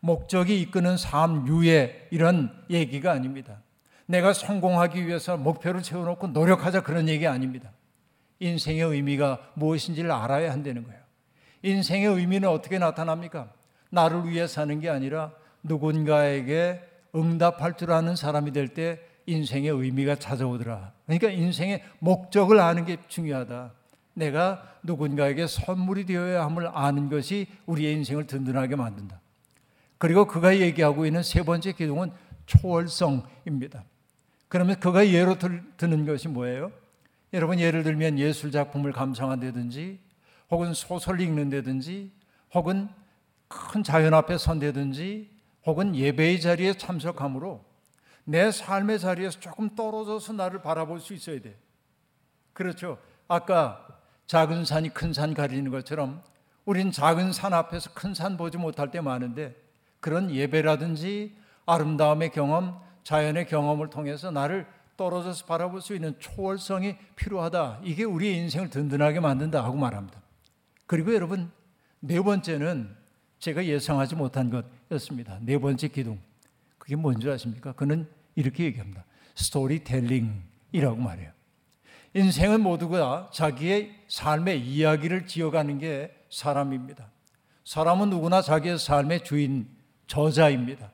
목적이 0.00 0.60
이끄는 0.62 0.96
삶 0.96 1.46
유예 1.46 2.08
이런 2.10 2.50
얘기가 2.70 3.12
아닙니다. 3.12 3.60
내가 4.06 4.32
성공하기 4.32 5.06
위해서 5.06 5.36
목표를 5.36 5.84
세워놓고 5.84 6.28
노력하자 6.28 6.82
그런 6.82 7.08
얘기 7.08 7.26
아닙니다. 7.26 7.70
인생의 8.40 8.82
의미가 8.82 9.52
무엇인지를 9.54 10.10
알아야 10.10 10.50
한다는 10.50 10.84
거예요. 10.84 11.00
인생의 11.62 12.06
의미는 12.06 12.48
어떻게 12.48 12.78
나타납니까? 12.78 13.52
나를 13.90 14.28
위해 14.28 14.46
사는 14.46 14.80
게 14.80 14.88
아니라 14.88 15.32
누군가에게 15.62 16.80
응답할 17.14 17.76
줄 17.76 17.92
아는 17.92 18.16
사람이 18.16 18.52
될 18.52 18.68
때 18.68 19.00
인생의 19.26 19.70
의미가 19.70 20.16
찾아오더라. 20.16 20.92
그러니까 21.06 21.30
인생의 21.30 21.82
목적을 22.00 22.58
아는 22.58 22.84
게 22.84 22.96
중요하다. 23.08 23.72
내가 24.20 24.62
누군가에게 24.82 25.46
선물이 25.46 26.06
되어야 26.06 26.44
함을 26.44 26.70
아는 26.72 27.08
것이 27.08 27.46
우리의 27.66 27.94
인생을 27.94 28.26
든든하게 28.26 28.76
만든다. 28.76 29.20
그리고 29.98 30.26
그가 30.26 30.58
얘기하고 30.58 31.06
있는 31.06 31.22
세 31.22 31.42
번째 31.42 31.72
기둥은 31.72 32.12
초월성입니다. 32.46 33.84
그러면 34.48 34.80
그가 34.80 35.08
예로 35.08 35.36
드는 35.76 36.06
것이 36.06 36.28
뭐예요? 36.28 36.72
여러분 37.32 37.60
예를 37.60 37.82
들면 37.82 38.18
예술 38.18 38.50
작품을 38.50 38.92
감상한다든지 38.92 40.00
혹은 40.50 40.74
소설 40.74 41.20
읽는다든지 41.20 42.10
혹은 42.54 42.88
큰 43.46 43.82
자연 43.82 44.14
앞에 44.14 44.38
선다든지 44.38 45.30
혹은 45.66 45.94
예배의 45.94 46.40
자리에 46.40 46.74
참석함으로 46.74 47.64
내 48.24 48.50
삶의 48.50 48.98
자리에서 48.98 49.38
조금 49.38 49.74
떨어져서 49.74 50.32
나를 50.32 50.62
바라볼 50.62 51.00
수 51.00 51.14
있어야 51.14 51.40
돼. 51.40 51.56
그렇죠. 52.52 52.98
아까 53.28 53.86
작은 54.30 54.64
산이 54.64 54.90
큰 54.90 55.12
산 55.12 55.34
가리는 55.34 55.68
것처럼 55.72 56.22
우린 56.64 56.92
작은 56.92 57.32
산 57.32 57.52
앞에서 57.52 57.90
큰 57.94 58.14
산 58.14 58.36
보지 58.36 58.58
못할 58.58 58.92
때 58.92 59.00
많은데 59.00 59.60
그런 59.98 60.30
예배라든지 60.30 61.34
아름다움의 61.66 62.30
경험, 62.30 62.80
자연의 63.02 63.48
경험을 63.48 63.90
통해서 63.90 64.30
나를 64.30 64.68
떨어져서 64.96 65.46
바라볼 65.46 65.80
수 65.80 65.96
있는 65.96 66.14
초월성이 66.20 66.96
필요하다. 67.16 67.80
이게 67.82 68.04
우리의 68.04 68.36
인생을 68.36 68.70
든든하게 68.70 69.18
만든다 69.18 69.64
하고 69.64 69.76
말합니다. 69.76 70.22
그리고 70.86 71.12
여러분 71.12 71.50
네 71.98 72.20
번째는 72.20 72.94
제가 73.40 73.64
예상하지 73.64 74.14
못한 74.14 74.48
것이었습니다. 74.48 75.40
네 75.40 75.58
번째 75.58 75.88
기둥. 75.88 76.20
그게 76.78 76.94
뭔지 76.94 77.28
아십니까? 77.28 77.72
그는 77.72 78.08
이렇게 78.36 78.62
얘기합니다. 78.62 79.04
스토리텔링이라고 79.34 80.96
말해요. 80.98 81.32
인생은 82.14 82.60
모두가 82.62 83.30
자기의 83.32 83.94
삶의 84.08 84.60
이야기를 84.60 85.26
지어가는 85.26 85.78
게 85.78 86.12
사람입니다. 86.28 87.08
사람은 87.64 88.10
누구나 88.10 88.42
자기의 88.42 88.78
삶의 88.78 89.22
주인, 89.22 89.68
저자입니다. 90.08 90.90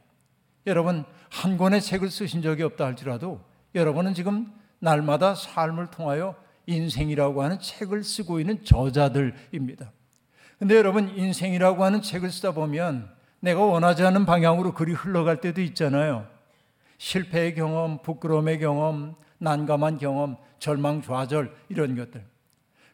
여러분, 0.66 1.04
한 1.30 1.56
권의 1.56 1.80
책을 1.80 2.10
쓰신 2.10 2.42
적이 2.42 2.64
없다 2.64 2.84
할지라도 2.84 3.40
여러분은 3.74 4.14
지금 4.14 4.52
날마다 4.78 5.34
삶을 5.34 5.90
통하여 5.90 6.34
인생이라고 6.66 7.42
하는 7.42 7.60
책을 7.60 8.04
쓰고 8.04 8.40
있는 8.40 8.62
저자들입니다. 8.62 9.92
근데 10.58 10.76
여러분, 10.76 11.08
인생이라고 11.16 11.82
하는 11.82 12.02
책을 12.02 12.30
쓰다 12.30 12.52
보면 12.52 13.10
내가 13.40 13.60
원하지 13.60 14.04
않는 14.04 14.26
방향으로 14.26 14.74
글이 14.74 14.92
흘러갈 14.92 15.40
때도 15.40 15.62
있잖아요. 15.62 16.26
실패의 16.98 17.54
경험, 17.54 18.02
부끄러움의 18.02 18.58
경험, 18.58 19.14
난감한 19.38 19.98
경험, 19.98 20.36
절망, 20.58 21.02
좌절, 21.02 21.54
이런 21.68 21.96
것들. 21.96 22.24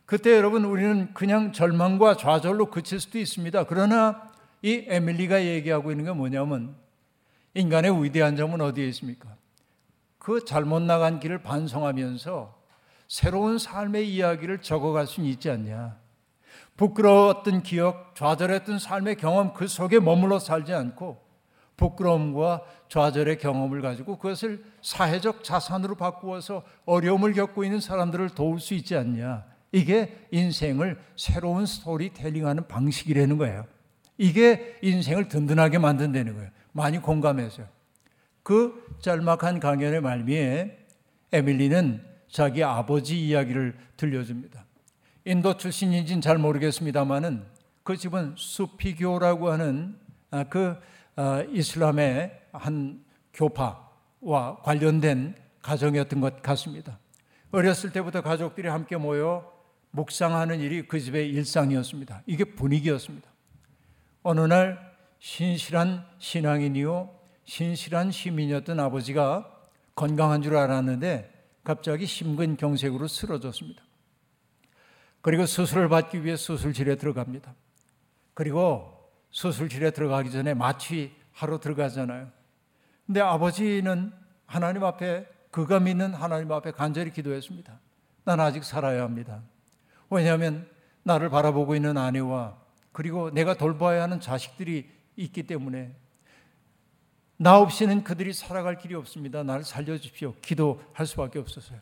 그때 0.06 0.36
여러분, 0.36 0.64
우리는 0.64 1.12
그냥 1.14 1.52
절망과 1.52 2.16
좌절로 2.16 2.66
그칠 2.66 3.00
수도 3.00 3.18
있습니다. 3.18 3.64
그러나 3.64 4.30
이 4.62 4.84
에밀리가 4.86 5.44
얘기하고 5.44 5.90
있는 5.90 6.04
게 6.04 6.12
뭐냐면 6.12 6.74
인간의 7.54 8.02
위대한 8.02 8.36
점은 8.36 8.60
어디에 8.60 8.86
있습니까? 8.88 9.28
그 10.18 10.44
잘못 10.44 10.82
나간 10.82 11.18
길을 11.18 11.42
반성하면서 11.42 12.62
새로운 13.08 13.58
삶의 13.58 14.08
이야기를 14.08 14.62
적어갈 14.62 15.06
수 15.06 15.20
있지 15.22 15.50
않냐. 15.50 15.98
부끄러웠던 16.76 17.62
기억, 17.62 18.14
좌절했던 18.14 18.78
삶의 18.78 19.16
경험 19.16 19.52
그 19.52 19.66
속에 19.66 20.00
머물러 20.00 20.38
살지 20.38 20.72
않고 20.72 21.22
부끄러움과 21.76 22.62
좌절의 22.88 23.38
경험을 23.38 23.80
가지고 23.80 24.18
그것을 24.18 24.64
사회적 24.82 25.44
자산으로 25.44 25.94
바꾸어서 25.94 26.62
어려움을 26.84 27.32
겪고 27.32 27.64
있는 27.64 27.80
사람들을 27.80 28.30
도울 28.30 28.60
수 28.60 28.74
있지 28.74 28.96
않냐. 28.96 29.44
이게 29.72 30.26
인생을 30.30 30.98
새로운 31.16 31.64
스토리텔링하는 31.66 32.68
방식이라는 32.68 33.38
거예요. 33.38 33.64
이게 34.18 34.78
인생을 34.82 35.28
든든하게 35.28 35.78
만든다는 35.78 36.34
거예요. 36.34 36.50
많이 36.72 36.98
공감해서요. 36.98 37.66
그 38.42 38.96
짤막한 39.00 39.60
강연의 39.60 40.00
말미에 40.00 40.78
에밀리는 41.32 42.04
자기 42.28 42.62
아버지 42.62 43.26
이야기를 43.26 43.76
들려줍니다. 43.96 44.64
인도 45.24 45.56
출신인지는 45.56 46.20
잘 46.20 46.38
모르겠습니다만은 46.38 47.44
그 47.82 47.96
집은 47.96 48.34
수피교라고 48.36 49.50
하는 49.50 49.96
아, 50.30 50.44
그 50.44 50.68
아, 50.70 50.76
이슬람의 51.50 52.40
한 52.52 53.04
교파와 53.34 54.60
관련된 54.62 55.34
가정이었던 55.62 56.20
것 56.20 56.42
같습니다. 56.42 56.98
어렸을 57.50 57.92
때부터 57.92 58.22
가족들이 58.22 58.68
함께 58.68 58.96
모여 58.96 59.52
묵상하는 59.90 60.60
일이 60.60 60.86
그 60.86 60.98
집의 60.98 61.28
일상이었습니다. 61.30 62.22
이게 62.26 62.44
분위기였습니다. 62.44 63.30
어느 64.22 64.40
날 64.40 64.92
신실한 65.18 66.06
신앙인이요 66.18 67.14
신실한 67.44 68.10
시민이었던 68.10 68.80
아버지가 68.80 69.50
건강한 69.94 70.42
줄 70.42 70.56
알았는데 70.56 71.30
갑자기 71.62 72.06
심근경색으로 72.06 73.06
쓰러졌습니다. 73.06 73.82
그리고 75.20 75.46
수술을 75.46 75.88
받기 75.88 76.24
위해 76.24 76.36
수술실에 76.36 76.96
들어갑니다. 76.96 77.54
그리고 78.34 79.01
수술실에 79.32 79.90
들어가기 79.90 80.30
전에 80.30 80.54
마취하러 80.54 81.58
들어가잖아요. 81.60 82.30
근데 83.06 83.20
아버지는 83.20 84.12
하나님 84.46 84.84
앞에 84.84 85.26
그가 85.50 85.80
믿는 85.80 86.14
하나님 86.14 86.52
앞에 86.52 86.70
간절히 86.70 87.10
기도했습니다. 87.10 87.78
난 88.24 88.40
아직 88.40 88.62
살아야 88.64 89.02
합니다. 89.02 89.42
왜냐하면 90.08 90.68
나를 91.02 91.30
바라보고 91.30 91.74
있는 91.74 91.98
아내와 91.98 92.56
그리고 92.92 93.30
내가 93.30 93.54
돌봐야 93.54 94.02
하는 94.02 94.20
자식들이 94.20 94.88
있기 95.16 95.42
때문에 95.44 95.94
나 97.38 97.58
없이는 97.58 98.04
그들이 98.04 98.32
살아갈 98.32 98.78
길이 98.78 98.94
없습니다. 98.94 99.42
나를 99.42 99.64
살려주십시오. 99.64 100.34
기도할 100.42 101.06
수밖에 101.06 101.38
없었어요. 101.38 101.80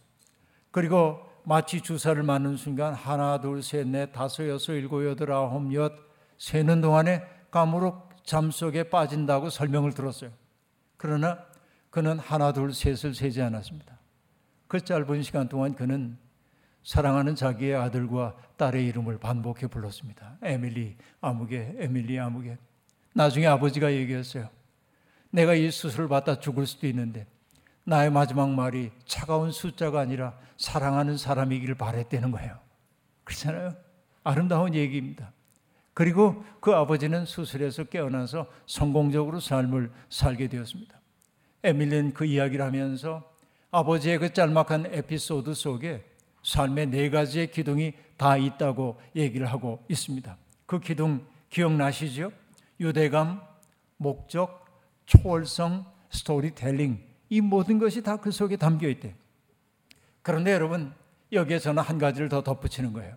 그리고 0.71 1.21
마치 1.45 1.81
주사를 1.81 2.23
맞는 2.23 2.57
순간 2.57 2.95
하나 2.95 3.41
둘 3.41 3.59
셋 3.59 3.87
넷 3.89 4.13
다섯 4.13 4.49
여섯 4.49 4.73
일곱 4.75 5.05
여덟 5.07 5.33
아홉 5.33 5.75
여 5.75 5.91
세는 6.39 6.81
동안에 6.81 7.23
까무룩 7.51 8.25
잠 8.25 8.51
속에 8.51 8.85
빠진다고 8.85 9.51
설명을 9.51 9.93
들었어요. 9.93 10.31
그러나 10.97 11.39
그는 11.91 12.19
하나 12.19 12.53
둘 12.53 12.73
셋을 12.73 13.15
세지 13.15 13.43
않았습니다. 13.43 13.99
그 14.69 14.81
짧은 14.81 15.23
시간 15.23 15.49
동안 15.49 15.75
그는 15.75 16.17
사랑하는 16.85 17.35
자기의 17.35 17.75
아들과 17.75 18.37
딸의 18.57 18.87
이름을 18.87 19.19
반복해 19.19 19.67
불렀습니다. 19.67 20.39
에밀리 20.43 20.97
아무개, 21.21 21.75
에밀리 21.79 22.19
아무개. 22.19 22.57
나중에 23.15 23.47
아버지가 23.47 23.93
얘기했어요. 23.93 24.49
내가 25.31 25.55
이 25.55 25.71
수술을 25.71 26.09
받다 26.09 26.39
죽을 26.39 26.67
수도 26.67 26.87
있는데 26.87 27.27
나의 27.85 28.11
마지막 28.11 28.51
말이 28.51 28.93
차가운 29.05 29.51
숫자가 29.51 30.01
아니라 30.01 30.39
사랑하는 30.57 31.17
사람이길 31.17 31.75
바랬다는 31.75 32.31
거예요. 32.31 32.59
그렇잖아요. 33.25 33.75
아름다운 34.23 34.75
얘기입니다. 34.75 35.33
그리고 35.95 36.45
그 36.61 36.73
아버지는 36.73 37.25
수술에서 37.25 37.85
깨어나서 37.85 38.47
성공적으로 38.67 39.41
삶을 39.41 39.91
살게 40.09 40.49
되었습니다. 40.49 41.01
에밀리는 41.63 42.15
그 42.15 42.25
이야기를 42.25 42.65
하면서 42.65 43.23
아버지의 43.71 44.19
그 44.19 44.33
짤막한 44.33 44.87
에피소드 44.87 45.55
속에 45.55 46.05
삶의 46.43 46.87
네 46.89 47.11
가지의 47.11 47.51
기둥이 47.51 47.93
다 48.17 48.37
있다고 48.37 49.01
얘기를 49.15 49.47
하고 49.47 49.85
있습니다. 49.89 50.37
그 50.67 50.81
기둥 50.81 51.27
기억나시죠? 51.51 52.33
유대감, 52.81 53.43
목적, 53.97 54.65
초월성, 55.07 55.85
스토리텔링 56.11 56.99
이 57.29 57.41
모든 57.41 57.79
것이 57.79 58.03
다 58.03 58.17
그 58.17 58.31
속에 58.31 58.57
담겨 58.57 58.89
있대. 58.89 59.15
그런데 60.23 60.53
여러분 60.53 60.93
여기에 61.33 61.59
저는 61.59 61.83
한 61.83 61.99
가지를 61.99 62.29
더 62.29 62.43
덧붙이는 62.43 62.93
거예요. 62.93 63.17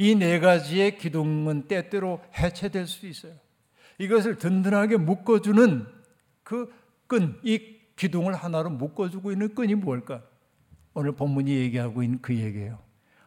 이 0.00 0.14
네 0.16 0.40
가지의 0.40 0.96
기둥은 0.96 1.68
때때로 1.68 2.22
해체될 2.34 2.86
수 2.86 3.06
있어요. 3.06 3.34
이것을 3.98 4.38
든든하게 4.38 4.96
묶어주는 4.96 5.86
그 6.42 6.72
끈, 7.06 7.38
이 7.42 7.76
기둥을 7.96 8.34
하나로 8.34 8.70
묶어주고 8.70 9.30
있는 9.30 9.54
끈이 9.54 9.74
뭘까? 9.74 10.22
오늘 10.94 11.12
본문이 11.12 11.54
얘기하고 11.54 12.02
있는 12.02 12.18
그 12.22 12.34
얘기예요. 12.34 12.78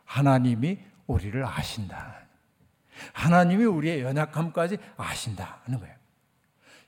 하나님이 0.05 0.79
우리를 1.05 1.45
아신다. 1.45 2.25
하나님이 3.13 3.65
우리의 3.65 4.01
연약함까지 4.01 4.77
아신다는 4.97 5.79
거예요. 5.79 5.95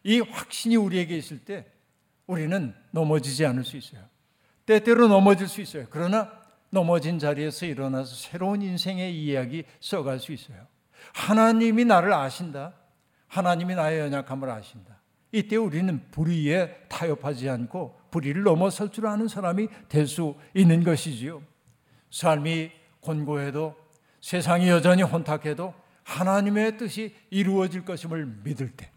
이 0.04 0.20
확신이 0.20 0.78
우리에게 0.78 1.16
있을 1.16 1.46
때 1.46 1.72
우리는 2.26 2.74
넘어지지 2.90 3.46
않을 3.46 3.64
수 3.64 3.78
있어요. 3.78 4.02
때때로 4.66 5.08
넘어질 5.08 5.48
수 5.48 5.62
있어요. 5.62 5.86
그러나 5.92 6.32
넘어진 6.76 7.18
자리에서 7.18 7.66
일어나서 7.66 8.14
새로운 8.16 8.62
인생의 8.62 9.18
이야기 9.18 9.64
써갈 9.80 10.20
수 10.20 10.34
있어요. 10.34 10.58
하나님이 11.14 11.86
나를 11.86 12.14
아신다. 12.14 12.74
하나님이 13.28 13.76
나의 13.76 14.02
연약함을 14.02 14.50
아신다. 14.50 15.02
이때 15.32 15.56
우리는 15.56 16.02
불의에 16.12 16.76
타협하지 16.90 17.50
않고 17.50 18.00
불의를 18.12 18.44
넘어설 18.44 18.90
줄 18.90 19.08
아는 19.08 19.28
사람이 19.28 19.68
될 19.90 20.08
수 20.08 20.36
있는 20.54 20.84
것이지요. 20.84 21.42
삶이 22.12 22.72
곤고해도 23.00 23.76
세상이 24.22 24.70
여전히 24.70 25.02
혼탁해도 25.02 25.74
하나님의 26.04 26.78
뜻이 26.78 27.16
이루어질 27.30 27.86
것임을 27.86 28.26
믿을 28.44 28.70
때 28.72 28.92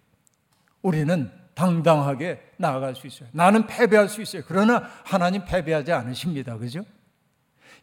우리는 0.82 1.30
당당하게 1.54 2.40
나아갈 2.56 2.94
수 2.94 3.06
있어요. 3.06 3.28
나는 3.32 3.66
패배할 3.66 4.08
수 4.08 4.20
있어요. 4.22 4.42
그러나 4.46 4.88
하나님 5.04 5.44
패배하지 5.44 5.92
않으십니다. 5.92 6.56
그죠? 6.58 6.82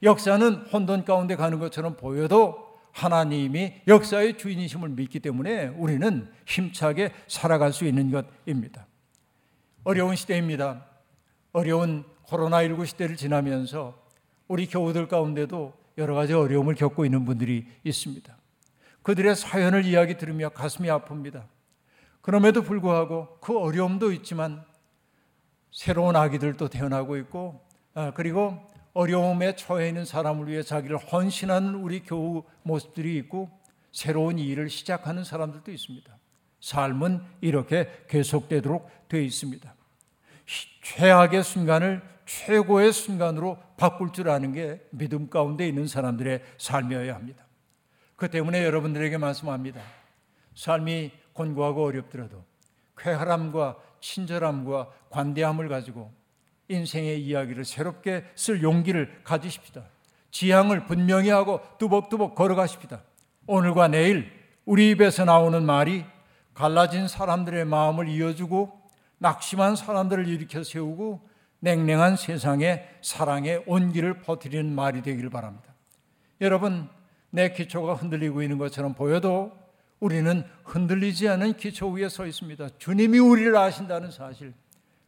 역사는 0.03 0.67
혼돈 0.71 1.05
가운데 1.05 1.35
가는 1.35 1.59
것처럼 1.59 1.95
보여도 1.95 2.65
하나님이 2.91 3.81
역사의 3.87 4.37
주인이심을 4.37 4.89
믿기 4.89 5.19
때문에 5.19 5.67
우리는 5.67 6.31
힘차게 6.45 7.11
살아갈 7.27 7.73
수 7.73 7.85
있는 7.85 8.09
것입니다. 8.09 8.87
어려운 9.83 10.15
시대입니다. 10.15 10.85
어려운 11.51 12.05
코로나19 12.27 12.85
시대를 12.85 13.17
지나면서 13.17 13.93
우리 14.47 14.67
교우들 14.67 15.07
가운데도 15.07 15.73
여러 15.97 16.15
가지 16.15 16.33
어려움을 16.33 16.75
겪고 16.75 17.05
있는 17.05 17.25
분들이 17.25 17.67
있습니다. 17.83 18.35
그들의 19.03 19.35
사연을 19.35 19.85
이야기 19.85 20.17
들으며 20.17 20.49
가슴이 20.49 20.87
아픕니다. 20.87 21.43
그럼에도 22.21 22.63
불구하고 22.63 23.37
그 23.39 23.59
어려움도 23.59 24.11
있지만 24.13 24.63
새로운 25.71 26.15
아기들도 26.15 26.69
태어나고 26.69 27.17
있고 27.17 27.61
아, 27.93 28.11
그리고 28.15 28.59
어려움에 28.95 29.55
처해 29.55 29.89
있는 29.89 30.05
사람을 30.05 30.47
위해 30.47 30.63
자기를 30.63 30.97
헌신하는 30.97 31.75
우리 31.75 31.99
교우 32.01 32.43
모습들이 32.63 33.17
있고 33.17 33.51
새로운 33.91 34.39
일을 34.39 34.69
시작하는 34.69 35.23
사람들도 35.23 35.69
있습니다. 35.69 36.17
삶은 36.61 37.21
이렇게 37.41 38.05
계속되도록 38.07 38.89
되어 39.09 39.19
있습니다. 39.19 39.75
최악의 40.81 41.43
순간을 41.43 42.01
최고의 42.25 42.93
순간으로 42.93 43.59
바꿀 43.77 44.13
줄 44.13 44.29
아는 44.29 44.53
게 44.53 44.81
믿음 44.91 45.29
가운데 45.29 45.67
있는 45.67 45.87
사람들의 45.87 46.41
삶이어야 46.57 47.15
합니다. 47.15 47.45
그 48.15 48.29
때문에 48.29 48.63
여러분들에게 48.63 49.17
말씀합니다. 49.17 49.81
삶이 50.55 51.11
곤고하고 51.33 51.83
어렵더라도 51.83 52.43
쾌활함과 52.97 53.75
친절함과 53.99 54.89
관대함을 55.09 55.67
가지고 55.67 56.13
인생의 56.67 57.21
이야기를 57.23 57.65
새롭게 57.65 58.25
쓸 58.35 58.61
용기를 58.63 59.21
가지십시다. 59.23 59.83
지향을 60.31 60.85
분명히 60.85 61.29
하고 61.29 61.61
뚜벅뚜벅 61.77 62.35
걸어가십시다. 62.35 63.01
오늘과 63.47 63.89
내일 63.89 64.31
우리 64.65 64.89
입에서 64.91 65.25
나오는 65.25 65.63
말이 65.63 66.03
갈라진 66.53 67.07
사람들의 67.07 67.65
마음을 67.65 68.07
이어주고 68.09 68.81
낙심한 69.17 69.75
사람들을 69.75 70.27
일으켜 70.27 70.63
세우고 70.63 71.27
냉랭한 71.59 72.17
세상에 72.17 72.87
사랑의 73.01 73.63
온기를 73.65 74.21
퍼뜨리는 74.21 74.73
말이 74.73 75.01
되기를 75.01 75.29
바랍니다. 75.29 75.73
여러분, 76.41 76.89
내 77.29 77.51
기초가 77.51 77.95
흔들리고 77.95 78.41
있는 78.41 78.57
것처럼 78.57 78.93
보여도 78.93 79.51
우리는 79.99 80.43
흔들리지 80.63 81.27
않은 81.29 81.57
기초 81.57 81.89
위에 81.89 82.09
서 82.09 82.25
있습니다. 82.25 82.69
주님이 82.77 83.19
우리를 83.19 83.55
아신다는 83.55 84.11
사실. 84.11 84.53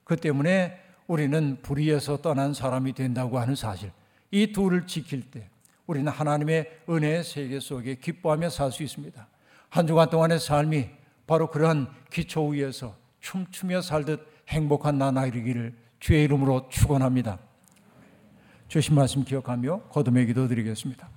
그 0.04 0.16
때문에 0.16 0.82
우리는 1.08 1.58
불의에서 1.62 2.18
떠난 2.18 2.54
사람이 2.54 2.94
된다고 2.94 3.40
하는 3.40 3.56
사실. 3.56 3.92
이 4.30 4.52
둘을 4.52 4.86
지킬 4.88 5.32
때 5.32 5.50
우리는 5.86 6.12
하나님의 6.12 6.82
은혜의 6.90 7.24
세계 7.24 7.60
속에 7.60 7.96
기뻐하며 7.96 8.50
살 8.50 8.72
수 8.72 8.84
있습니다. 8.84 9.28
한 9.70 9.88
주간 9.88 10.10
동안의 10.10 10.40
삶이 10.40 10.90
바로 11.26 11.50
그러한 11.50 11.88
기초 12.12 12.48
위에서 12.50 12.96
춤추며 13.22 13.82
살듯 13.82 14.28
행복한 14.50 14.98
나날이기를 14.98 15.76
주의 16.00 16.24
이름으로 16.24 16.70
축원합니다. 16.70 17.40
주신 18.68 18.96
말씀 18.96 19.24
기억하며 19.24 19.84
거듭의 19.90 20.28
기도 20.28 20.48
드리겠습니다. 20.48 21.10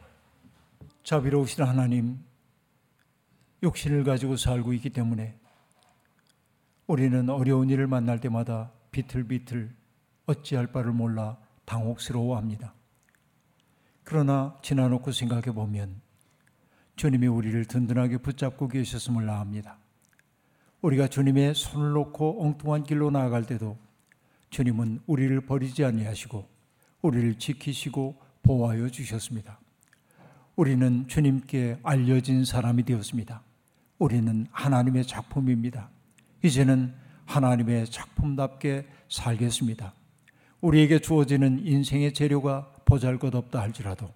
자비로우신 1.03 1.65
하나님, 1.65 2.19
욕심을 3.63 4.05
가지고 4.05 4.37
살고 4.37 4.73
있기 4.75 4.91
때문에 4.91 5.35
우리는 6.87 7.29
어려운 7.29 7.71
일을 7.71 7.87
만날 7.87 8.21
때마다 8.21 8.71
비틀비틀 8.93 9.80
어찌할 10.31 10.69
바를 10.69 10.93
몰라 10.93 11.37
당혹스러워합니다. 11.65 12.75
그러나 14.05 14.57
지나놓고 14.63 15.13
생각해 15.13 15.53
보면 15.53 16.01
주님이 16.97 17.27
우리를 17.27 17.65
든든하게 17.65 18.19
붙잡고 18.19 18.69
계셨음을 18.69 19.25
나합니다. 19.25 19.79
우리가 20.83 21.09
주님의 21.09 21.55
손을 21.55 21.93
놓고 21.93 22.45
엉뚱한 22.45 22.85
길로 22.85 23.11
나아갈 23.11 23.45
때도 23.45 23.79
주님은 24.51 25.01
우리를 25.07 25.41
버리지 25.43 25.85
아니하시고 25.85 26.49
우리를 27.03 27.39
지키시고 27.39 28.21
보호하여 28.43 28.89
주셨습니다. 28.89 29.61
우리는 30.57 31.07
주님께 31.07 31.79
알려진 31.83 32.45
사람이 32.45 32.83
되었습니다. 32.85 33.43
우리는 33.99 34.47
하나님의 34.51 35.07
작품입니다. 35.07 35.91
이제는 36.43 36.95
하나님의 37.27 37.87
작품답게 37.87 38.89
살겠습니다. 39.09 39.95
우리에게 40.61 40.99
주어지는 40.99 41.67
인생의 41.67 42.13
재료가 42.13 42.73
보잘 42.85 43.19
것 43.19 43.35
없다 43.35 43.61
할지라도 43.61 44.09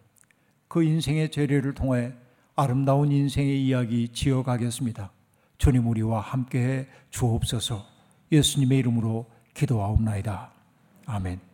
그 0.68 0.82
인생의 0.82 1.30
재료를 1.30 1.74
통해 1.74 2.12
아름다운 2.56 3.10
인생의 3.10 3.64
이야기 3.64 4.08
지어가겠습니다. 4.08 5.10
주님 5.58 5.86
우리와 5.88 6.20
함께해 6.20 6.86
주옵소서 7.10 7.84
예수님의 8.30 8.78
이름으로 8.78 9.26
기도하옵나이다. 9.54 10.50
아멘. 11.06 11.53